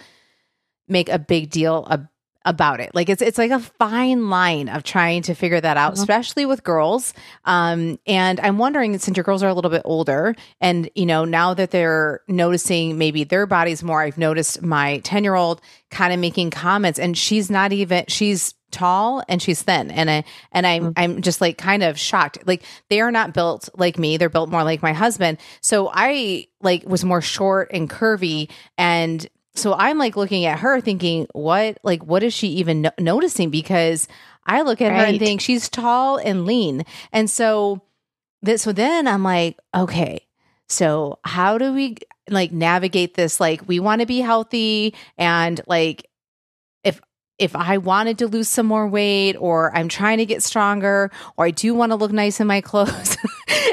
[0.87, 2.09] make a big deal ab-
[2.48, 2.94] about it.
[2.94, 6.00] Like it's it's like a fine line of trying to figure that out, mm-hmm.
[6.00, 7.12] especially with girls.
[7.44, 11.26] Um, and I'm wondering since your girls are a little bit older, and you know
[11.26, 16.12] now that they're noticing maybe their bodies more, I've noticed my ten year old kind
[16.12, 20.66] of making comments, and she's not even she's tall and she's thin and I and
[20.66, 20.92] I'm mm-hmm.
[20.96, 22.38] I'm just like kind of shocked.
[22.46, 24.16] Like they are not built like me.
[24.16, 25.38] They're built more like my husband.
[25.61, 29.26] So I like was more short and curvy and
[29.59, 33.51] so I'm like looking at her thinking, what like what is she even no- noticing
[33.51, 34.09] because
[34.47, 35.01] I look at right.
[35.01, 36.85] her and think she's tall and lean.
[37.12, 37.83] And so
[38.42, 40.27] that so then I'm like, okay.
[40.68, 41.97] So how do we
[42.31, 46.09] like navigate this like we want to be healthy and like
[46.85, 47.01] if
[47.38, 51.47] if I wanted to lose some more weight or I'm trying to get stronger or
[51.47, 53.16] I do want to look nice in my clothes.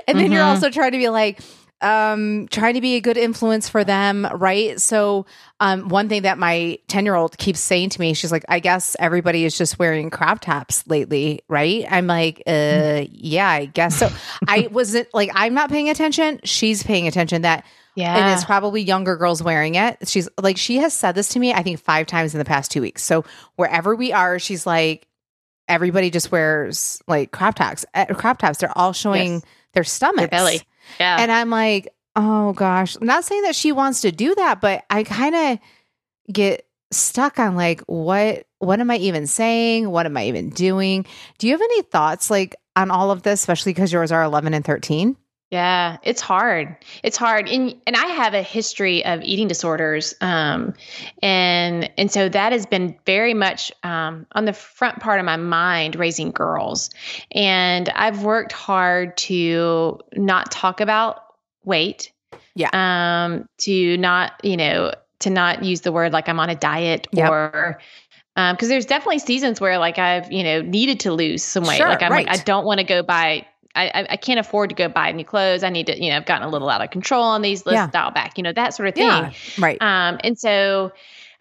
[0.07, 0.33] and then mm-hmm.
[0.33, 1.41] you're also trying to be like,
[1.85, 4.81] um, trying to be a good influence for them, right?
[4.81, 5.27] So,
[5.59, 8.59] um, one thing that my 10 year old keeps saying to me, she's like, I
[8.59, 11.85] guess everybody is just wearing crop tops lately, right?
[11.89, 14.09] I'm like, uh, yeah, I guess so.
[14.47, 16.39] I wasn't like, I'm not paying attention.
[16.43, 18.17] She's paying attention that yeah.
[18.17, 20.09] And it's probably younger girls wearing it.
[20.09, 22.69] She's like, she has said this to me, I think, five times in the past
[22.69, 23.01] two weeks.
[23.03, 23.23] So
[23.55, 25.07] wherever we are, she's like,
[25.69, 27.85] everybody just wears like crop tops.
[27.93, 28.57] Uh, crop tops.
[28.57, 29.43] They're all showing yes.
[29.73, 30.19] their stomachs.
[30.19, 30.61] Their belly.
[30.99, 31.17] Yeah.
[31.19, 32.95] And I'm like, oh gosh.
[32.95, 35.59] I'm not saying that she wants to do that, but I kind of
[36.31, 39.89] get stuck on like what what am I even saying?
[39.89, 41.05] What am I even doing?
[41.37, 44.53] Do you have any thoughts like on all of this, especially because yours are 11
[44.53, 45.15] and 13?
[45.51, 46.75] Yeah, it's hard.
[47.03, 47.47] It's hard.
[47.47, 50.15] And and I have a history of eating disorders.
[50.19, 50.73] Um
[51.21, 55.37] and and so that has been very much um on the front part of my
[55.37, 56.89] mind raising girls.
[57.31, 61.21] And I've worked hard to not talk about
[61.63, 62.11] weight.
[62.55, 62.69] Yeah.
[62.73, 67.07] Um to not, you know, to not use the word like I'm on a diet
[67.11, 67.29] Yep.
[67.29, 67.79] or
[68.35, 71.77] um because there's definitely seasons where like I've, you know, needed to lose some weight.
[71.77, 72.27] Sure, like I'm like.
[72.29, 75.63] I don't want to go buy I, I- can't afford to go buy new clothes.
[75.63, 77.65] I need to, you know, I've gotten a little out of control on these.
[77.65, 77.87] Let's Yeah.
[77.91, 79.05] dial back, you know, that sort of thing.
[79.05, 79.31] Yeah.
[79.57, 79.77] Right.
[79.81, 80.91] Um, and so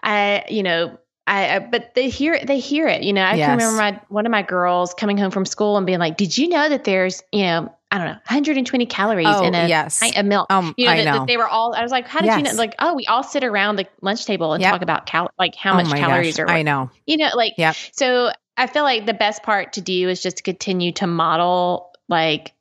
[0.02, 3.02] I, you know, I, I but they hear it, they hear it.
[3.02, 3.46] You know, I Yes.
[3.46, 6.36] can remember my one of my girls coming home from school and being like, "Did
[6.36, 10.00] you know that there's, you know, I don't know, 120 calories Oh, in a yes.
[10.00, 11.26] pint of milk?" Um, You know, I that, that know.
[11.26, 11.74] they were all.
[11.74, 14.26] I was like, "How did you know?" Like, oh, we all sit around the lunch
[14.26, 14.70] table and Yep.
[14.72, 16.42] talk about cal, like how oh much calories gosh.
[16.44, 16.50] are.
[16.50, 16.90] I know.
[17.06, 17.74] You know, like Yep.
[17.92, 18.30] so.
[18.56, 22.52] I feel like the best part to do is just to continue to model like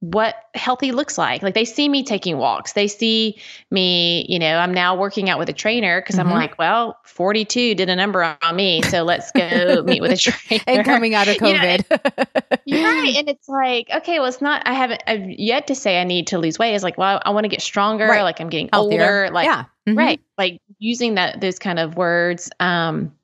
[0.00, 1.42] what healthy looks like.
[1.42, 2.74] Like they see me taking walks.
[2.74, 3.38] They see
[3.70, 6.20] me, you know, I'm now working out with a trainer because Mhm.
[6.26, 8.82] I'm like, well, 42 did a number on me.
[8.82, 10.62] So let's go meet with a trainer.
[10.66, 12.58] And coming out of COVID.
[12.66, 13.16] You're right.
[13.16, 16.26] And it's like, okay, well, it's not, I haven't, I've yet to say I need
[16.28, 16.74] to lose weight.
[16.74, 18.06] It's like, well, I want to get stronger.
[18.06, 18.22] Right.
[18.22, 19.00] Like I'm getting Healthier.
[19.00, 19.30] older.
[19.32, 19.64] Like, yeah.
[19.88, 19.96] Mhm.
[19.96, 20.20] right.
[20.36, 23.14] Like using that, those kind of words, um,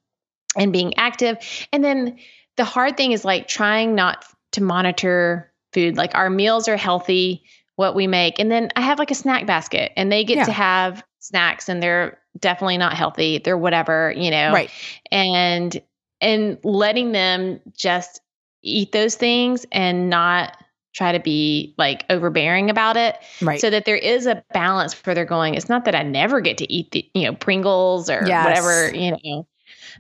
[0.57, 1.37] and being active.
[1.75, 2.19] And then
[2.57, 5.97] the hard thing is like trying not to monitor food.
[5.97, 7.43] Like our meals are healthy,
[7.77, 8.39] what we make.
[8.39, 10.45] And then I have like a snack basket and they get Yeah.
[10.45, 13.39] to have snacks and they're definitely not healthy.
[13.39, 14.71] They're whatever, you know Right.
[15.11, 15.81] and
[16.21, 18.21] and letting them just
[18.63, 20.57] eat those things and not
[20.93, 23.61] try to be like overbearing about it Right.
[23.61, 26.59] so that there is a balance where they're going it's not that i never get
[26.59, 28.45] to eat the you know pringles or Yes.
[28.45, 29.47] whatever you know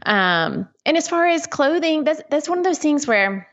[0.04, 3.46] um and as far as clothing that's that's one of those things where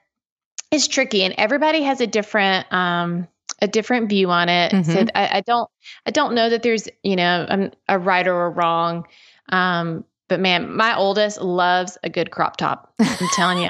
[0.72, 3.28] it's tricky and everybody has a different um
[3.62, 5.10] a different view on it so Mhm.
[5.16, 5.70] I, I don't
[6.06, 9.06] i don't know that there's you know a, a right or a wrong
[9.50, 13.70] um but man my oldest loves a good crop top i'm telling you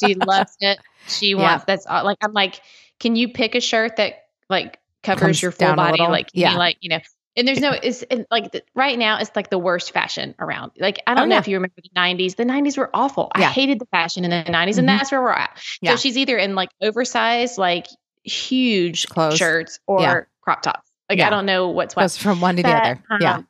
[0.00, 0.78] she loves it.
[1.08, 1.36] She Yeah.
[1.36, 2.60] wants that's all- like I'm like,
[2.98, 6.00] can you pick a shirt that like covers Comes your full body?
[6.02, 6.56] Like, can you, Yeah.
[6.56, 6.98] like you know.
[7.36, 10.72] And there's no, it's like the, right now, it's like the worst fashion around.
[10.78, 11.40] Like, I don't Oh, know yeah.
[11.40, 12.34] if you remember the 90s.
[12.36, 13.30] The 90s were awful.
[13.34, 14.78] I hated the fashion in the 90s, Mhm.
[14.80, 15.56] and that's where we're at.
[15.80, 15.92] Yeah.
[15.92, 17.86] So she's either in like oversized, like
[18.24, 19.38] huge Clothes.
[19.38, 20.20] shirts or Yeah.
[20.40, 20.90] crop tops.
[21.08, 21.28] Like, Yeah.
[21.28, 23.02] I don't know what's what Goes from one to the other.
[23.20, 23.34] yeah.
[23.36, 23.46] um,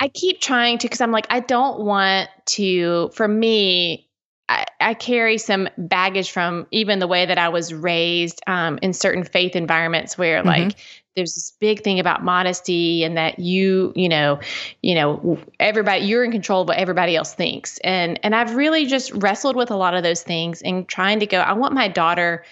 [0.00, 4.08] I keep trying to because I'm like, I don't want to, for me,
[4.48, 8.92] I, I carry some baggage from even the way that I was raised um, in
[8.92, 10.46] certain faith environments where Mhm.
[10.46, 10.76] like
[11.16, 14.38] there's this big thing about modesty and that you, you know,
[14.82, 17.78] you know, everybody you're in control of what everybody else thinks.
[17.78, 21.26] And and I've really just wrestled with a lot of those things and trying to
[21.26, 22.44] go, I want my daughter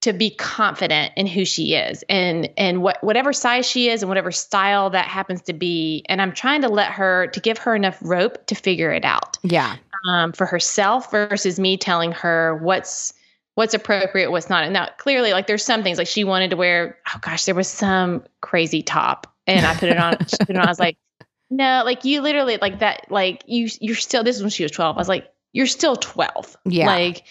[0.00, 4.08] to be confident in who she is and and what whatever size she is and
[4.08, 7.74] whatever style that happens to be and i'm trying to let her to give her
[7.74, 9.76] enough rope to figure it out Yeah.
[10.08, 13.12] um, for herself versus me telling her what's
[13.58, 16.56] what's appropriate what's not And now clearly like there's some things like she wanted to
[16.56, 20.50] wear oh gosh there was some crazy top and i put it on she put
[20.50, 20.96] it on i was like
[21.50, 24.70] no like you literally like that like you you're still this is when she was
[24.70, 26.86] 12 i was like you're still 12 Yeah.
[26.86, 27.24] like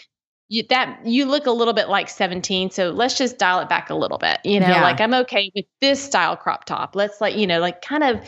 [0.50, 3.90] you, that you look a little bit like 17 so let's just dial it back
[3.90, 4.82] a little bit you know Yeah.
[4.84, 8.20] like i'm okay with this style crop top let's like you know like kind of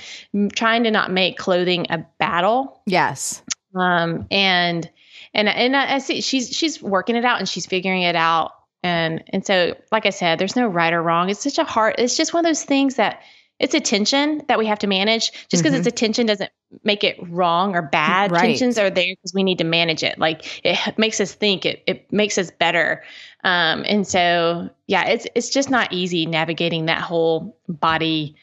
[0.56, 3.44] trying to not make clothing a battle Yes.
[3.76, 4.90] um and
[5.34, 8.52] and and I, I see she's she's working it out and she's figuring it out.
[8.82, 11.30] And and so like i said there's no right or wrong.
[11.30, 13.22] It's such a hard it's just one of those things that
[13.60, 15.34] it's a tension that we have to manage.
[15.50, 15.80] Just because Mhm.
[15.80, 16.50] it's a tension doesn't
[16.86, 18.32] make it wrong or bad.
[18.32, 18.42] Right.
[18.42, 20.18] tensions are there because we need to manage it.
[20.18, 21.66] Like it makes us think.
[21.66, 23.04] It it makes us better.
[23.44, 28.36] Um and so yeah it's it's just not easy navigating that whole body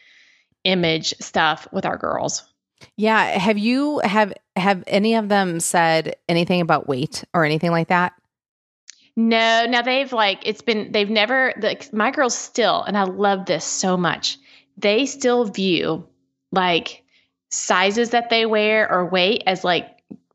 [0.64, 2.44] image stuff with our girls
[2.96, 3.24] Yeah.
[3.38, 8.12] Have you have have any of them said anything about weight or anything like that?
[9.16, 13.46] No, now they've like it's been they've never the my girls still and I love
[13.46, 14.38] this so much.
[14.76, 16.06] They still view
[16.52, 17.02] like
[17.50, 19.86] sizes that they wear or weight as like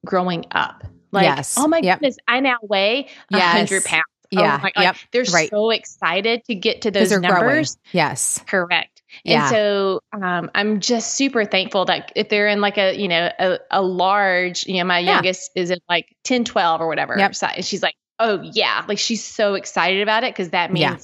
[0.03, 0.83] growing up.
[1.11, 1.55] Like, Yes.
[1.59, 1.99] oh my Yep.
[1.99, 3.53] goodness, I now weigh a Yes.
[3.57, 4.03] hundred pounds.
[4.35, 4.55] Oh yeah.
[4.55, 4.95] Oh my, like, Yep.
[5.11, 5.49] They're Right.
[5.49, 7.33] so excited to get to those they're growing.
[7.35, 7.77] numbers.
[7.91, 8.39] Yes.
[8.47, 8.90] Correct.
[9.23, 9.41] Yeah.
[9.41, 13.31] And so um, I'm just super thankful that if they're in like a, you know,
[13.39, 15.15] a, a large, you know, my Yeah.
[15.15, 17.35] youngest is in like 10, 12 or whatever Yep.
[17.35, 17.67] size.
[17.67, 18.83] She's like, oh, yeah.
[18.87, 20.97] Like she's so excited about it because that means Yeah.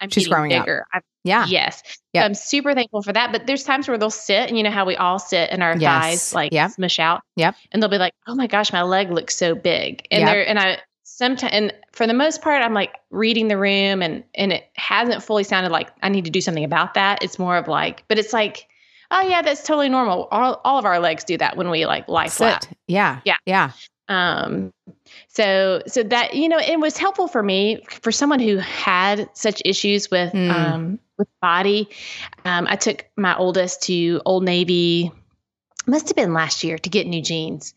[0.00, 0.64] I'm She's growing up.
[0.64, 0.84] bigger.
[0.92, 1.46] I'm, Yeah.
[1.46, 1.82] Yes.
[2.14, 2.22] Yep.
[2.22, 3.30] So I'm super thankful for that.
[3.32, 5.76] But there's times where they'll sit and you know how we all sit and our
[5.76, 6.02] Yes.
[6.30, 6.70] thighs like Yep.
[6.72, 7.22] smush out.
[7.36, 7.54] Yep.
[7.72, 10.06] And they'll be like, Oh my gosh, my leg looks so big.
[10.10, 10.28] And Yep.
[10.28, 10.78] they're and I
[11.16, 15.22] sometimes and for the most part I'm like reading the room and and it hasn't
[15.22, 17.22] fully sounded like I need to do something about that.
[17.22, 18.66] It's more of like, but it's like,
[19.12, 20.26] oh yeah, that's totally normal.
[20.32, 22.68] All all of our legs do that when we like lie flat.
[22.88, 23.20] Yeah.
[23.24, 23.36] Yeah.
[23.46, 23.70] Yeah.
[24.08, 24.72] Um,
[25.28, 29.62] so so that you know, it was helpful for me for someone who had such
[29.64, 30.50] issues with Mm.
[30.50, 31.88] um with body.
[32.44, 35.12] Um, I took my oldest to Old Navy.
[35.86, 37.72] Must have been last year to get new jeans,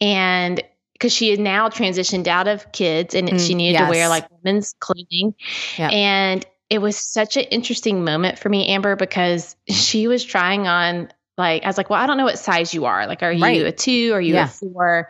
[0.00, 0.62] and
[0.98, 4.26] because she had now transitioned out of kids and Mm, she needed to wear like
[4.42, 5.34] women's clothing,
[5.78, 5.92] Yep.
[5.92, 11.08] and it was such an interesting moment for me, Amber, because she was trying on
[11.38, 13.06] like I was like, well, I don't know what size you are.
[13.06, 13.62] Like, are you Right.
[13.66, 14.12] a two?
[14.14, 14.44] Are you Yeah.
[14.46, 15.08] a four?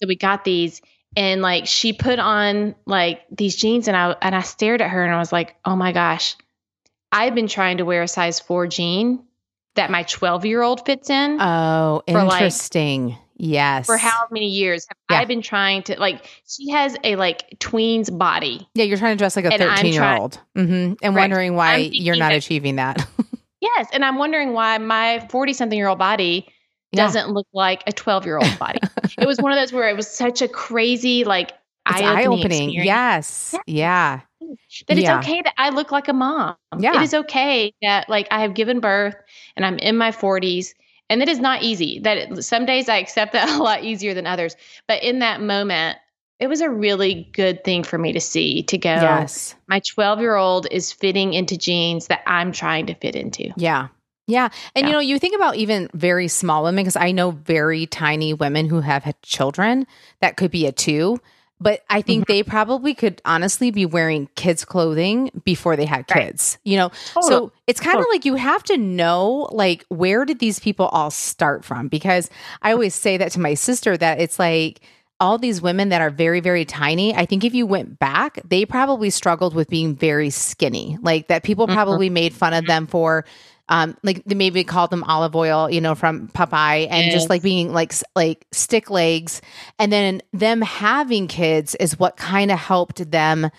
[0.00, 0.80] So we got these,
[1.16, 5.04] and like she put on like these jeans, and I and I stared at her,
[5.04, 6.36] and I was like, oh my gosh,
[7.10, 9.24] I've been trying to wear a size four jean
[9.74, 13.18] that my twelve year old fits in Oh, For, like- interesting.
[13.36, 13.86] Yes.
[13.86, 15.20] for how many years have Yeah.
[15.22, 16.28] I been trying to like?
[16.46, 18.68] She has a like tween's body.
[18.74, 20.40] Yeah, you're trying to dress like a And I'm 13 year old.
[20.56, 20.72] Mm-hmm.
[21.02, 21.22] And Right.
[21.22, 23.06] wondering why you're not that- achieving that.
[23.60, 26.46] Yes, and I'm wondering why my forty something year old body
[26.92, 27.04] Yeah.
[27.04, 28.78] doesn't look like a 12 year old body.
[29.18, 31.52] it was one of those where it was such a crazy, like,
[31.88, 32.68] It's eye opening.
[32.70, 33.54] Yes.
[33.66, 34.20] Yeah.
[34.40, 35.18] That it's Yeah.
[35.20, 36.56] okay that I look like a mom.
[36.78, 36.96] Yeah.
[36.96, 39.16] It is okay that, like, I have given birth
[39.56, 40.74] and I'm in my 40s.
[41.10, 41.98] And it is not easy.
[42.00, 44.56] That some days I accept that a lot easier than others.
[44.88, 45.98] But in that moment,
[46.40, 49.54] it was a really good thing for me to see to go, Yes.
[49.68, 53.50] my 12 year old is fitting into jeans that I'm trying to fit into.
[53.56, 53.88] Yeah.
[54.26, 54.48] Yeah.
[54.74, 54.86] And Yeah.
[54.88, 58.68] you know, you think about even very small women, because I know very tiny women
[58.68, 59.86] who have had children
[60.20, 61.20] that could be a two,
[61.64, 62.32] but I think Mm-hmm.
[62.32, 66.26] they probably could honestly be wearing kids' clothing before they had Right.
[66.26, 66.90] kids, you know?
[67.14, 70.86] So Total- it's kind of like you have to know, like, where did these people
[70.86, 71.88] all start from?
[71.88, 72.30] Because
[72.62, 74.80] I always say that to my sister that it's like,
[75.20, 78.66] all these women that are very, very tiny, I think if you went back, they
[78.66, 80.98] probably struggled with being very skinny.
[81.02, 81.72] Like that people Mhm.
[81.72, 83.24] probably made fun of them for
[83.68, 87.42] um like they maybe called them Olive Oyl, you know, from Popeye and just like
[87.42, 89.40] being like like stick legs.
[89.78, 93.50] And then them having kids is what kind of helped them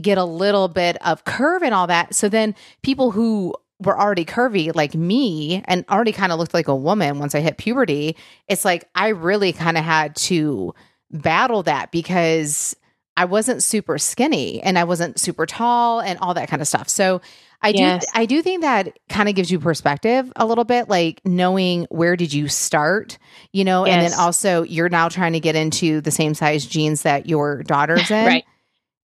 [0.00, 2.14] get a little bit of curve and all that.
[2.14, 6.68] So then people who were already curvy like me and already kind of looked like
[6.68, 8.16] a woman once I hit puberty,
[8.48, 10.74] it's like I really kind of had to
[11.10, 12.76] battle that because
[13.16, 16.88] I wasn't super skinny and I wasn't super tall and all that kind of stuff.
[16.88, 17.20] So
[17.60, 18.04] I Yes.
[18.04, 21.86] do I do think that kind of gives you perspective a little bit like knowing
[21.90, 23.18] where did you start,
[23.52, 27.02] you know, and then also you're now trying to get into the same size jeans
[27.02, 28.44] that your daughter's in Right.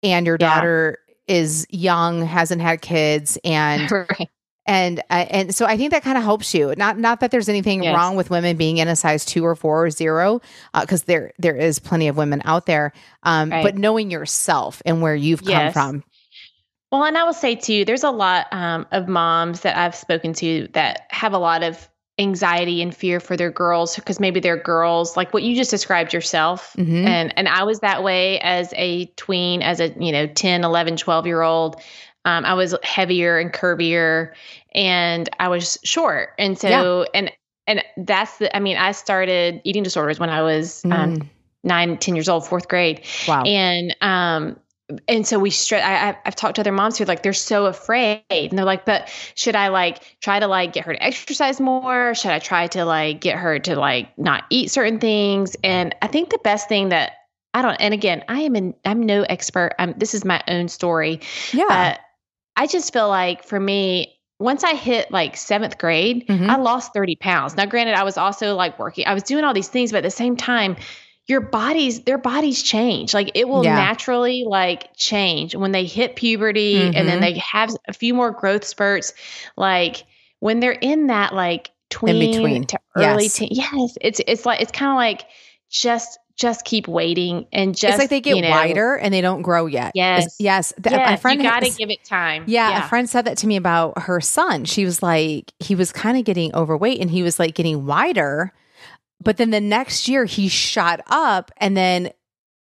[0.04, 0.48] and your Yeah.
[0.50, 4.30] daughter is young, hasn't had kids and right.
[4.72, 6.74] And uh, and so I think that kind of helps you.
[6.78, 7.96] Not not that there's anything Yes.
[7.96, 10.42] wrong with women being in a size two or four or zero,
[10.80, 12.94] because there there is plenty of women out there.
[13.24, 13.64] Um, Right.
[13.64, 16.04] But knowing yourself and where you've come from,
[16.92, 20.34] Well, and I will say too, there's a lot um, of moms that I've spoken
[20.36, 21.88] to that have a lot of
[22.20, 26.14] anxiety and fear for their girls because maybe they're girls like what you just described
[26.14, 27.06] yourself Mhm.
[27.06, 30.98] and and I was that way as a tween as a you know 10 11
[30.98, 31.82] 12 year old
[32.26, 34.34] um, I was heavier and curvier
[34.74, 36.30] and I was short.
[36.38, 37.32] And so and
[37.68, 41.30] and that's the I mean I started eating disorders when I was um, Mm.
[41.64, 43.02] nine ten years old fourth grade.
[43.28, 44.58] Wow, and um
[45.08, 47.66] and so we stress I, i've talked to other moms who are like they're so
[47.66, 48.24] afraid.
[48.30, 52.14] And they're like but should i like try to like get her to exercise more?
[52.14, 55.56] Should i try to like get her to like not eat certain things?
[55.64, 57.14] And i think the best thing that
[57.54, 59.72] i don't and again i am in i'm no expert.
[59.80, 61.22] I'm this is my own story.
[61.54, 62.00] Yeah, but
[62.56, 66.50] i just feel like for me once i hit like seventh grade Mhm.
[66.50, 67.56] I lost 30 pounds.
[67.56, 70.04] Now, granted, I was also like working, I was doing all these things, but at
[70.04, 70.78] the same time,
[71.28, 73.14] your bodies, their bodies change.
[73.14, 73.76] Like it will Yeah.
[73.76, 77.06] naturally like change when they hit puberty and Mhm.
[77.06, 79.14] then they have a few more growth spurts.
[79.56, 80.04] Like
[80.40, 82.64] when they're in that like tween between.
[82.66, 83.36] to early Yes.
[83.36, 83.50] teen.
[83.52, 83.98] Yes.
[84.02, 85.26] It's, it's like, it's kind of like
[85.70, 89.22] just, just keep waiting and just, it's like they get you know, wider and they
[89.22, 89.92] don't grow yet.
[89.94, 90.36] Yes.
[90.40, 90.74] yes.
[90.82, 92.46] Th- Yes, my friend you got to give it time.
[92.48, 94.66] Yeah, a friend said that to me about her son.
[94.66, 98.52] She was like, he was kind of getting overweight and he was like getting wider.
[99.24, 102.10] But then the next year he shot up and then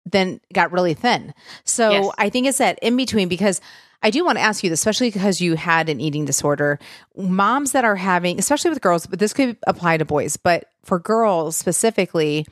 [0.05, 1.33] then got really thin.
[1.63, 2.11] So Yes.
[2.17, 3.59] I think it's that in between because
[4.03, 6.77] I do want to ask you this, especially because you had an eating disorder.
[7.15, 10.99] Moms that are having, especially with girls, but this could apply to boys, but for
[10.99, 12.45] girls specifically,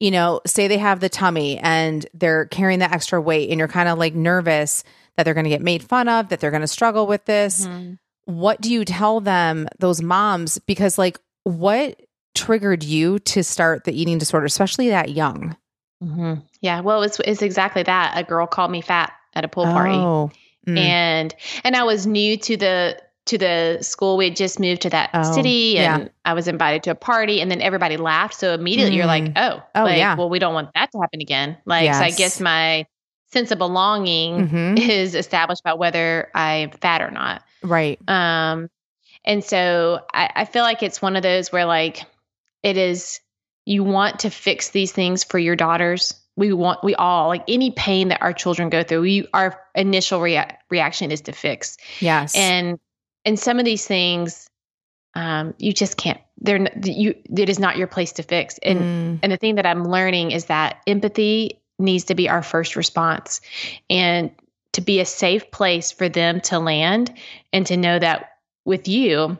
[0.00, 3.68] you know, say they have the tummy and they're carrying the extra weight and you're
[3.68, 4.82] kind of like nervous
[5.16, 7.66] that they're going to get made fun of, that they're going to struggle with this.
[7.66, 7.98] Mhm.
[8.24, 10.58] What do you tell them, those moms?
[10.58, 12.00] Because, like, what
[12.34, 15.56] triggered you to start the eating disorder, especially that young?
[16.00, 16.80] hmm Yeah.
[16.80, 18.14] Well, it's it's exactly that.
[18.16, 20.30] A girl called me fat at a pool party, Oh,
[20.66, 20.76] mm.
[20.78, 21.34] and
[21.64, 22.96] and I was new to the
[23.26, 24.16] to the school.
[24.16, 25.96] We had just moved to that Oh, city, yeah.
[25.98, 28.34] and I was invited to a party, and then everybody laughed.
[28.34, 30.16] So immediately you're like, oh, Oh, like, yeah.
[30.16, 31.56] Well, we don't want that to happen again.
[31.64, 32.86] Like, so I guess my
[33.32, 34.78] sense of belonging Mhm.
[34.90, 37.42] is established by whether I'm fat or not.
[37.62, 37.98] right.
[38.08, 38.68] Um,
[39.24, 42.02] and so I, I feel like it's one of those where like
[42.64, 43.20] it is
[43.64, 46.12] you want to fix these things for your daughters.
[46.36, 49.02] We want we all like any pain that our children go through.
[49.02, 52.34] We our initial rea- reaction is to fix, Yes.
[52.36, 52.80] and
[53.24, 54.48] and some of these things,
[55.14, 56.20] um, you just can't.
[56.40, 57.14] They're you.
[57.36, 58.58] It is not your place to fix.
[58.62, 59.18] And Mm.
[59.22, 63.40] and the thing that I'm learning is that empathy needs to be our first response
[63.90, 64.30] and
[64.72, 67.12] to be a safe place for them to land
[67.52, 68.30] and to know that
[68.64, 69.36] with you,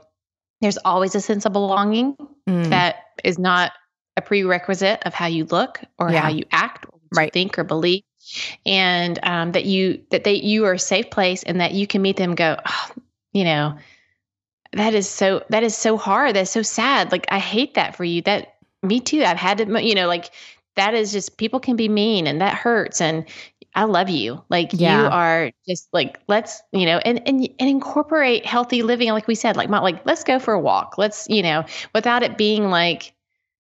[0.61, 2.17] there's always a sense of belonging
[2.49, 2.71] Mm.
[2.71, 3.73] that is not
[4.17, 6.21] a prerequisite of how you look or Yeah.
[6.23, 7.33] how you act or what you Right.
[7.33, 8.03] think or believe.
[8.67, 12.03] And um, that you that they you are a safe place and that you can
[12.03, 12.91] meet them and go, oh,
[13.33, 13.79] you know,
[14.73, 16.37] that is so that is so hard.
[16.37, 17.13] That's so sad.
[17.13, 18.23] Like I hate that for you.
[18.23, 19.23] That me too.
[19.23, 20.31] I've had to, you know, like
[20.77, 23.01] that is just people can be mean and that hurts.
[23.01, 23.27] And
[23.75, 24.43] I love you.
[24.49, 29.11] Like you are just like let's you know and and and incorporate healthy living.
[29.11, 30.97] Like we said, like my, like let's go for a walk.
[30.99, 31.65] Let's you know
[31.95, 33.13] without it being like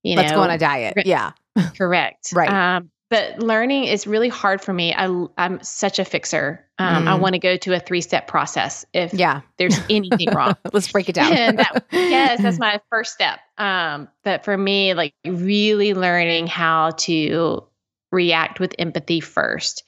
[0.03, 0.95] you know Let's go on a diet.
[1.05, 1.33] Yeah.
[1.77, 2.49] correct Right.
[2.49, 4.95] Um, but learning is really hard for me.
[4.95, 6.65] I I'm such a fixer.
[6.79, 7.21] Um, I Mm.
[7.21, 9.43] want to go to a three step process if Yeah.
[9.59, 10.55] there's anything wrong.
[10.73, 11.57] Let's break it down.
[11.57, 13.41] That- yes, that's my first step.
[13.59, 17.65] Um, but for me, like really learning how to
[18.13, 19.83] react with empathy first,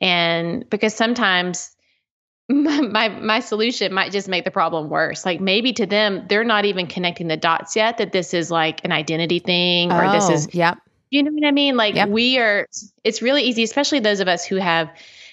[0.00, 1.76] and because sometimes
[2.48, 5.26] my, my my solution might just make the problem worse.
[5.26, 8.84] Like maybe to them, they're not even connecting the dots yet that this is like
[8.84, 10.78] an identity thing or this Oh, is Yep.
[11.10, 11.76] You know what I mean?
[11.76, 12.08] Like Yep.
[12.08, 12.66] we are,
[13.04, 14.90] it's really easy, especially those of us who have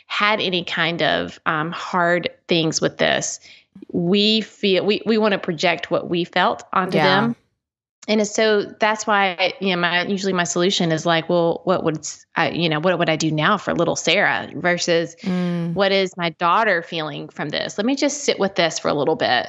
[0.08, 3.40] had any kind of um, hard things with this.
[3.92, 7.04] We feel we we want to project what we felt onto Yeah.
[7.22, 7.36] them,
[8.08, 12.00] and so that's why you know my usually my solution is like, well, what would
[12.36, 15.76] I you know what would I do now for little Sarah versus Mm.
[15.76, 17.78] what is my daughter feeling from this?
[17.78, 19.48] Let me just sit with this for a little bit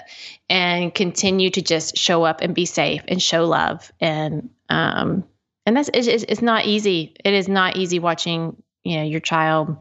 [0.51, 3.91] and continue to just show up and be safe and show love.
[4.01, 5.24] And, um,
[5.68, 7.14] and that's, it's, it's not easy.
[7.22, 9.76] It is not easy watching, you know, your child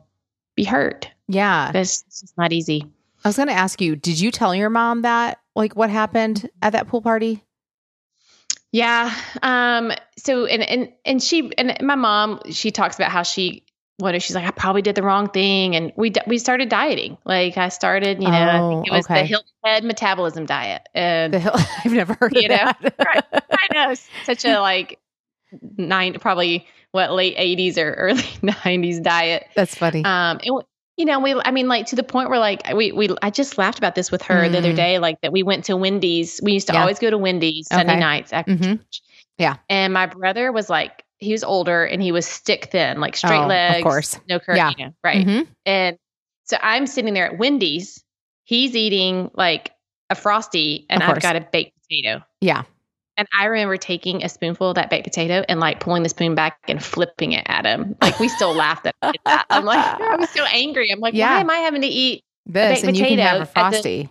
[0.53, 1.09] be hurt.
[1.29, 1.71] Yeah.
[1.73, 2.83] It's, just not easy.
[3.23, 6.49] I was going to ask you, did you tell your mom that, like, what happened
[6.61, 7.41] at that pool party?
[8.73, 9.13] Yeah.
[9.41, 13.63] Um, so, and, and, and she, and my mom, she talks about how she,
[13.95, 15.75] what if she's like, I probably did the wrong thing.
[15.75, 17.17] And we, we started dieting.
[17.23, 19.21] Like I started, you know, I Oh, think it was okay.
[19.21, 20.87] the Hilton Head metabolism diet.
[20.93, 21.55] And The hill.
[21.85, 22.95] I've never heard of You know, that.
[22.99, 23.23] right.
[23.33, 24.99] I know such a like
[25.77, 29.45] nine, probably what late eighties or early nineties diet.
[29.55, 30.03] That's funny.
[30.05, 30.63] Um, and,
[30.97, 33.57] you know, we, I mean, like to the point where like we, we, I just
[33.57, 34.77] laughed about this with her the other Mm.
[34.77, 36.39] day, like that we went to Wendy's.
[36.43, 36.81] We used to Yeah.
[36.81, 38.79] always go to Wendy's Sunday nights after Mhm.
[38.79, 39.01] church.
[39.37, 39.57] Yeah.
[39.69, 43.37] And my brother was like, he was older and he was stick thin, like straight
[43.37, 44.19] Oh, of course.
[44.27, 44.71] no curve, Yeah.
[44.75, 45.25] you know, right.
[45.27, 45.47] Mhm.
[45.67, 45.97] And
[46.45, 48.03] so I'm sitting there at Wendy's.
[48.45, 49.71] He's eating like
[50.09, 52.23] a frosty, and I've got a baked potato.
[52.41, 52.63] Yeah.
[53.17, 56.35] And I remember taking a spoonful of that baked potato and like pulling the spoon
[56.35, 57.95] back and flipping it at him.
[58.01, 59.45] Like we still laughed at that.
[59.49, 60.91] I'm like, I was so angry.
[60.91, 61.33] I'm like, Yeah.
[61.33, 64.09] why am I having to eat This, baked and you can have a frosty.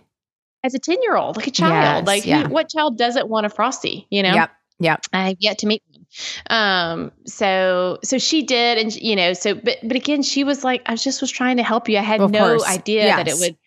[0.63, 2.05] as a 10 year old, like a child?
[2.07, 4.05] Yes, like who- what child doesn't want a frosty?
[4.11, 4.33] You know?
[4.33, 4.51] Yep.
[4.79, 4.99] Yep.
[5.13, 6.05] I've yet to meet one.
[6.49, 10.81] Um, so so she did, and you know, so but but again, she was like,
[10.85, 11.97] I just was trying to help you.
[11.97, 12.67] I had Of no course.
[12.67, 13.57] idea that it would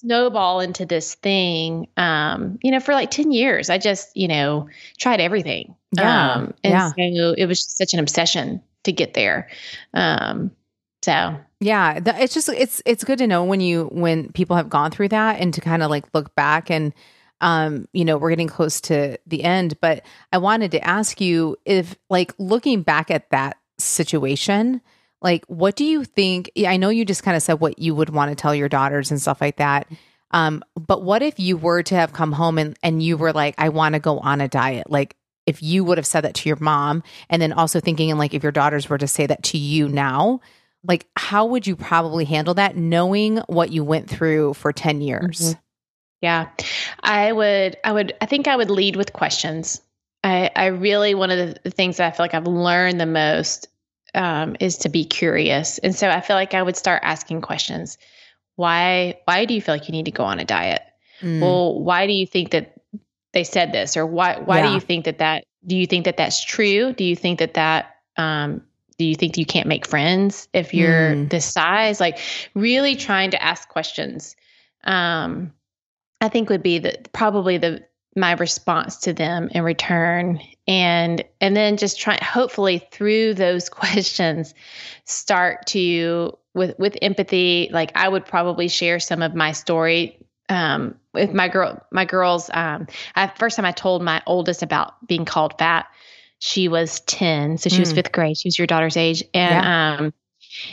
[0.00, 1.88] snowball into this thing.
[1.96, 4.68] Um, you know, for like 10 years, I just, you know,
[4.98, 5.74] tried everything.
[5.92, 6.88] Yeah, Um, and yeah.
[6.90, 9.48] so it was such an obsession to get there.
[9.94, 10.50] Um,
[11.02, 14.68] so Yeah, th- it's just it's it's good to know when you when people have
[14.68, 16.92] gone through that and to kind of like look back and
[17.40, 21.56] um you know we're getting close to the end but I wanted to ask you
[21.64, 24.80] if like looking back at that situation
[25.22, 28.10] like what do you think I know you just kind of said what you would
[28.10, 29.86] want to tell your daughters and stuff like that
[30.30, 33.54] um but what if you were to have come home and and you were like
[33.58, 35.16] I want to go on a diet like
[35.46, 38.34] if you would have said that to your mom and then also thinking and like
[38.34, 40.40] if your daughters were to say that to you now
[40.84, 45.54] like how would you probably handle that knowing what you went through for 10 years
[45.54, 45.58] Mhm.
[46.20, 46.48] Yeah.
[47.00, 49.80] I would I would I think I would lead with questions.
[50.24, 53.68] I I really one of the things that I feel like I've learned the most
[54.14, 55.78] um, is to be curious.
[55.78, 57.98] And so I feel like I would start asking questions.
[58.56, 60.82] why why do you feel like you need to go on a diet?
[61.22, 61.40] Mm.
[61.40, 62.74] Well, why do you think that
[63.32, 64.68] they said this or why why Yeah.
[64.68, 66.92] do you think that that do you think that that's true?
[66.92, 68.62] Do you think that that um
[68.98, 71.30] do you think you can't make friends if you're Mm.
[71.30, 72.00] this size?
[72.00, 72.18] Like
[72.54, 74.34] really trying to ask questions.
[74.84, 75.52] Um
[76.20, 77.84] I think would be the probably the
[78.18, 80.40] my response to them in return.
[80.66, 84.54] And and then just try hopefully through those questions
[85.04, 90.94] start to with with empathy like i would probably share some of my story um
[91.14, 95.24] with my girl my girls um I, first time i told my oldest about being
[95.24, 95.86] called fat
[96.38, 97.94] she was 10 so she was Mm.
[97.96, 98.36] fifth grade.
[98.36, 99.24] She was your daughter's age.
[99.34, 99.64] And
[100.02, 100.12] um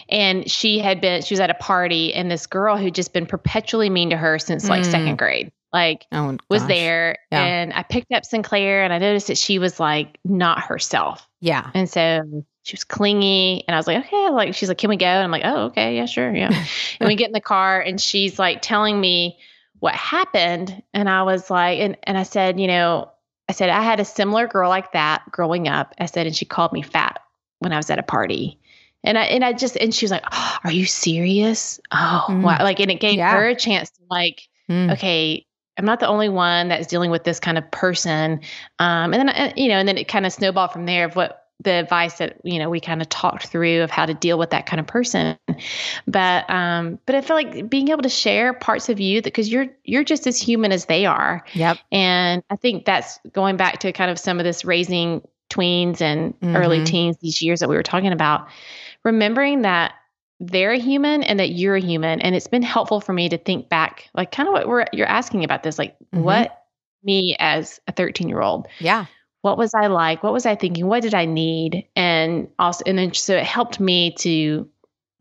[0.10, 3.26] and she had been she was at a party and this girl who'd just been
[3.26, 4.92] perpetually mean to her since like Mm.
[4.92, 7.44] second grade like oh, was there Yeah.
[7.44, 11.28] and I picked up Sinclair and I noticed that she was like not herself.
[11.42, 11.70] Yeah.
[11.74, 14.96] And so she was clingy and I was like, okay, like she's like, can we
[14.98, 15.06] go?
[15.06, 16.34] And I'm like, oh, okay, yeah, sure.
[16.36, 16.48] Yeah.
[17.00, 19.38] and we get in the car and she's like telling me
[19.80, 20.82] what happened.
[20.94, 23.12] And I was like, and, and I said, you know,
[23.50, 25.94] I said, I had a similar girl like that growing up.
[26.00, 27.20] I said, and she called me fat
[27.60, 28.60] when I was at a party.
[29.04, 32.42] And I and I just and she was like, oh, "Are you serious?" Oh, Mm.
[32.42, 32.58] wow!
[32.62, 33.34] Like, and it gave Yeah.
[33.38, 34.94] her a chance to like Mm.
[34.94, 35.46] okay,
[35.78, 38.40] I'm not the only one that's dealing with this kind of person.
[38.80, 41.16] Um, and then, uh, you know, and then it kind of snowballed from there of
[41.16, 44.38] what the advice that, you know, we kind of talked through of how to deal
[44.38, 45.38] with that kind of person.
[46.06, 49.48] But, um, but I feel like being able to share parts of you that, cause
[49.48, 51.46] you're, you're just as human as they are.
[51.54, 51.78] Yep.
[51.92, 56.34] And I think that's going back to kind of some of this raising tweens and
[56.44, 56.86] early Mhm.
[56.86, 58.48] teens, these years that we were talking about,
[59.04, 59.94] remembering that
[60.40, 62.22] they're a human and that you're a human.
[62.22, 65.08] And it's been helpful for me to think back, like kind of what we're, you're
[65.08, 66.22] asking about this, like Mhm.
[66.24, 66.64] what
[67.04, 69.06] me as a 13 year old, Yeah.
[69.42, 70.24] what was I like?
[70.24, 70.88] What was I thinking?
[70.88, 71.86] What did I need?
[71.96, 74.68] And also, and then so it helped me to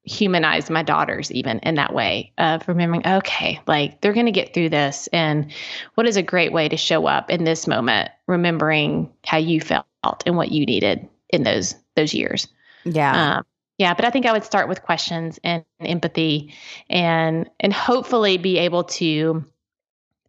[0.06, 4.52] humanize my daughters even in that way of remembering, okay, like they're going to get
[4.52, 5.08] through this.
[5.12, 5.50] And
[5.94, 9.86] what is a great way to show up in this moment, remembering how you felt
[10.26, 12.48] and what you needed in those, those years.
[12.84, 13.36] Yeah.
[13.38, 13.44] Um,
[13.78, 16.54] yeah, but I think I would start with questions and empathy,
[16.88, 19.44] and and hopefully be able to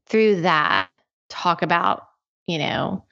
[0.08, 0.90] through that
[1.30, 2.08] talk about
[2.48, 3.04] you know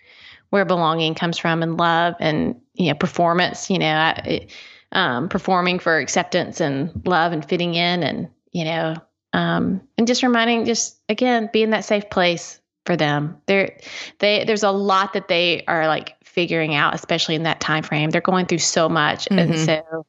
[0.51, 3.69] where belonging comes from and love and you know performance.
[3.69, 4.51] You know, it,
[4.93, 8.95] um, performing for acceptance and love and fitting in, and you know,
[9.33, 13.37] um, and just reminding, just again, being that safe place for them.
[13.47, 13.77] There,
[14.19, 18.09] they there's a lot that they are like figuring out, especially in that time frame.
[18.11, 19.57] They're going through so much, and Mhm.
[19.57, 20.05] so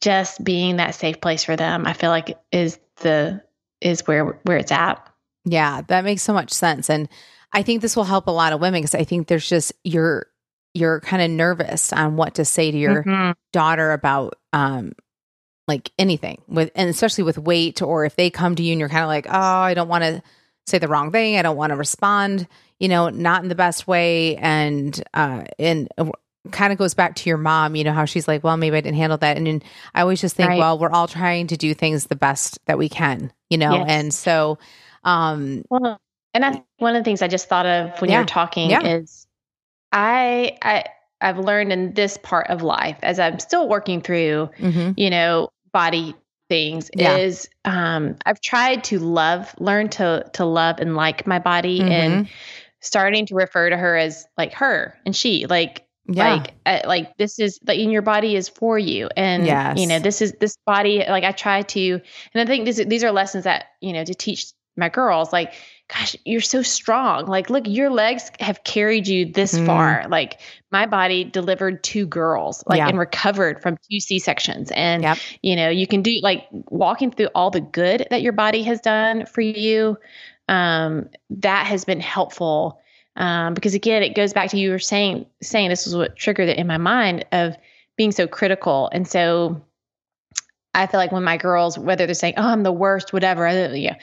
[0.00, 3.42] just being that safe place for them, I feel like is the
[3.80, 5.08] is where where it's at.
[5.44, 6.88] Yeah, that makes so much sense.
[6.88, 7.08] And
[7.52, 10.26] I think this will help a lot of women because I think there's just you're
[10.72, 13.34] you're kind of nervous on what to say to your Mhm.
[13.52, 14.92] daughter about um
[15.68, 18.88] like anything with and especially with weight or if they come to you and you're
[18.88, 20.22] kind of like, "Oh, I don't want to
[20.66, 21.36] say the wrong thing.
[21.38, 22.46] I don't want to respond,
[22.78, 25.88] you know, not in the best way." And uh and
[26.52, 28.80] kind of goes back to your mom, you know, how she's like, "Well, maybe I
[28.80, 29.62] didn't handle that." And then
[29.94, 30.58] I always just think, Right.
[30.58, 33.82] "Well, we're all trying to do things the best that we can," you know.
[33.82, 33.88] Yes.
[33.88, 34.58] And so
[35.04, 35.98] um Well,
[36.34, 38.20] and I one of the things I just thought of when you Yeah.
[38.20, 38.80] were talking Yeah.
[38.80, 39.26] is
[39.92, 40.84] I I
[41.20, 44.94] I've learned in this part of life as I'm still working through, mhm.
[44.96, 46.14] you know, body
[46.50, 47.16] things Yeah.
[47.18, 52.22] is um I've tried to love, learn to to love and like my body and
[52.22, 52.28] Mhm.
[52.82, 56.34] starting to refer to her as like her and she like Yeah.
[56.34, 59.78] like uh, like this is like in your body is for you and Yes.
[59.80, 62.00] you know this is this body like i try to
[62.34, 65.54] and i think this, these are lessons that you know to teach my girls like
[65.88, 69.64] gosh you're so strong like look your legs have carried you this Mhm.
[69.64, 70.40] far like
[70.70, 72.88] my body delivered two girls like Yeah.
[72.88, 75.18] and recovered from two c-sections and Yep.
[75.42, 78.78] you know you can do like walking through all the good that your body has
[78.82, 79.96] done for you
[80.50, 82.78] um that has been helpful
[83.16, 86.48] um, because again, it goes back to you were saying saying this was what triggered
[86.48, 87.56] it in my mind of
[87.96, 89.62] being so critical, and so
[90.74, 93.90] I feel like when my girls, whether they're saying, "Oh, I'm the worst," whatever, you
[93.90, 93.96] know,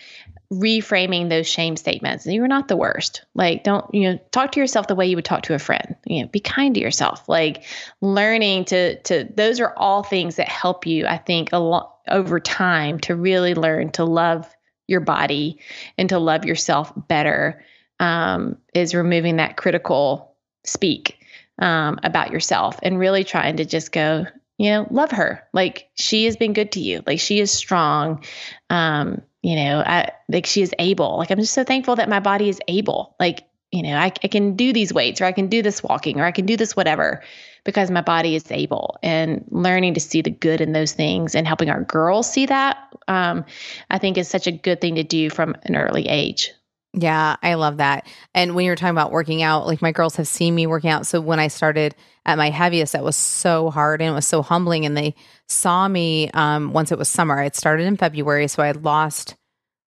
[0.54, 2.26] reframing those shame statements.
[2.26, 3.26] You're not the worst.
[3.36, 4.20] Like, don't you know?
[4.32, 5.96] Talk to yourself the way you would talk to a friend.
[6.06, 7.28] You know, be kind to yourself.
[7.28, 7.64] Like,
[8.00, 11.06] learning to to those are all things that help you.
[11.06, 14.50] I think a lot over time to really learn to love
[14.88, 15.60] your body
[15.98, 17.64] and to love yourself better
[18.02, 20.36] um, is removing that critical
[20.66, 21.20] speak
[21.60, 24.26] um, about yourself and really trying to just go,
[24.58, 25.48] you know, love her.
[25.54, 27.04] Like she has been good to you.
[27.06, 28.24] Like she is strong.
[28.72, 31.18] Um, you know, I like she is able.
[31.18, 33.16] Like I'm just so thankful that my body is able.
[33.20, 36.20] Like, you know, I, I can do these weights or I can do this walking
[36.20, 37.24] or I can do this whatever
[37.64, 41.48] because my body is able and learning to see the good in those things and
[41.48, 42.78] helping our girls see that
[43.08, 43.46] um,
[43.92, 46.52] I think is such a good thing to do from an early age.
[46.94, 48.06] Yeah, I love that.
[48.34, 51.08] And when you're talking about working out, like my girls have seen me working out.
[51.08, 54.42] So when I started at my heaviest, that was so hard and it was so
[54.42, 54.86] humbling.
[54.86, 55.16] And they
[55.48, 57.42] saw me um, once it was summer.
[57.42, 58.48] It started in February.
[58.50, 59.36] So I had lost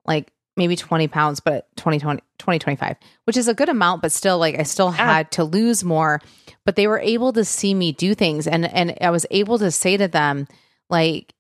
[0.06, 4.12] like maybe 20 pounds, but 20, 20, 20 25, which is a good amount, but
[4.12, 6.22] still like I still had to lose more.
[6.64, 8.46] But they were able to see me do things.
[8.46, 10.48] And, and I was able to say to them,
[10.89, 11.34] like,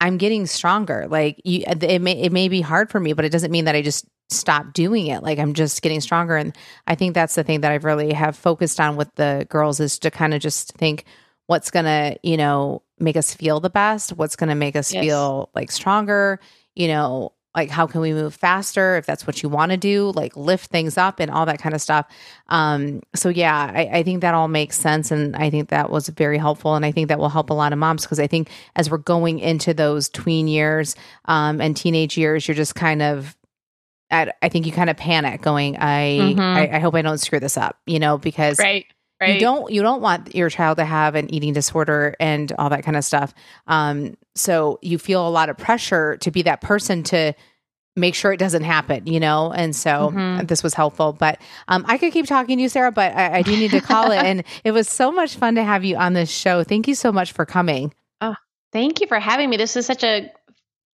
[0.00, 1.06] I'm getting stronger.
[1.08, 3.76] Like you, it may it may be hard for me, but it doesn't mean that
[3.76, 5.22] I just stop doing it.
[5.22, 6.36] Like I'm just getting stronger.
[6.36, 6.56] And
[6.86, 9.98] I think that's the thing that I've really have focused on with the girls is
[10.00, 11.04] to kind of just think
[11.46, 14.92] what's going to, you know, make us feel the best, what's going to make us
[14.92, 15.04] yes.
[15.04, 16.40] feel like stronger,
[16.74, 20.10] you know, like how can we move faster if that's what you want to do
[20.14, 22.06] like lift things up and all that kind of stuff
[22.48, 26.08] um, so yeah I, I, think that all makes sense and i think that was
[26.08, 28.50] very helpful and i think that will help a lot of moms because i think
[28.76, 30.96] as we're going into those tween years
[31.26, 33.36] um, and teenage years you're just kind of
[34.14, 36.40] at, I think you kind of panic going, I, mm-hmm.
[36.40, 38.86] I, I hope I don't screw this up, you know, because right.
[39.20, 39.34] Right.
[39.34, 42.82] You don't you don't want your child to have an eating disorder and all that
[42.82, 43.32] kind of stuff.
[43.68, 47.32] Um, so you feel a lot of pressure to be that person to
[47.96, 49.52] make sure it doesn't happen, you know?
[49.52, 50.46] And so mm-hmm.
[50.46, 51.12] this was helpful.
[51.12, 53.80] But um, I could keep talking to you, Sarah, but I, I do need to
[53.80, 54.22] call it.
[54.22, 56.64] And it was so much fun to have you on this show.
[56.64, 57.94] Thank you so much for coming.
[58.20, 58.34] Oh,
[58.72, 59.56] thank you for having me.
[59.56, 60.30] This is such a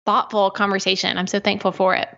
[0.04, 1.16] thoughtful conversation.
[1.16, 2.08] I'm so thankful for it.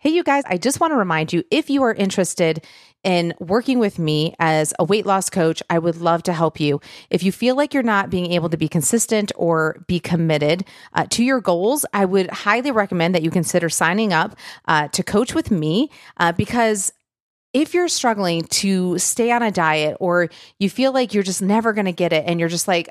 [0.00, 2.64] Hey, you guys, I just want to remind you if you are interested
[3.02, 6.80] in working with me as a weight loss coach, I would love to help you.
[7.10, 11.06] If you feel like you're not being able to be consistent or be committed uh,
[11.10, 14.36] to your goals, I would highly recommend that you consider signing up
[14.68, 16.92] uh, to coach with me uh, because
[17.52, 20.28] if you're struggling to stay on a diet or
[20.60, 22.88] you feel like you're just never going to get it and you're just like,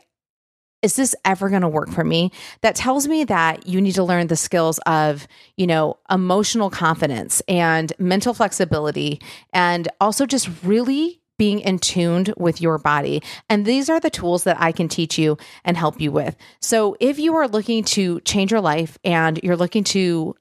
[0.81, 2.31] is this ever going to work for me?
[2.61, 7.41] That tells me that you need to learn the skills of, you know, emotional confidence
[7.47, 9.19] and mental flexibility
[9.53, 13.21] and also just really being in tuned with your body.
[13.49, 16.35] And these are the tools that I can teach you and help you with.
[16.61, 20.35] So if you are looking to change your life and you're looking to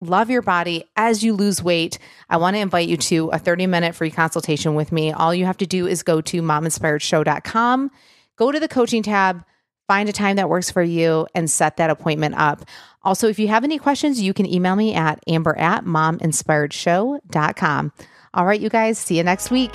[0.00, 3.66] love your body as you lose weight, I want to invite you to a 30
[3.66, 5.12] minute free consultation with me.
[5.12, 7.90] All you have to do is go to mominspiredshow.com,
[8.36, 9.44] go to the coaching tab
[9.90, 12.64] find a time that works for you and set that appointment up.
[13.02, 17.92] Also, if you have any questions, you can email me at amber at mominspiredshow.com.
[18.32, 19.72] All right, you guys, see you next week.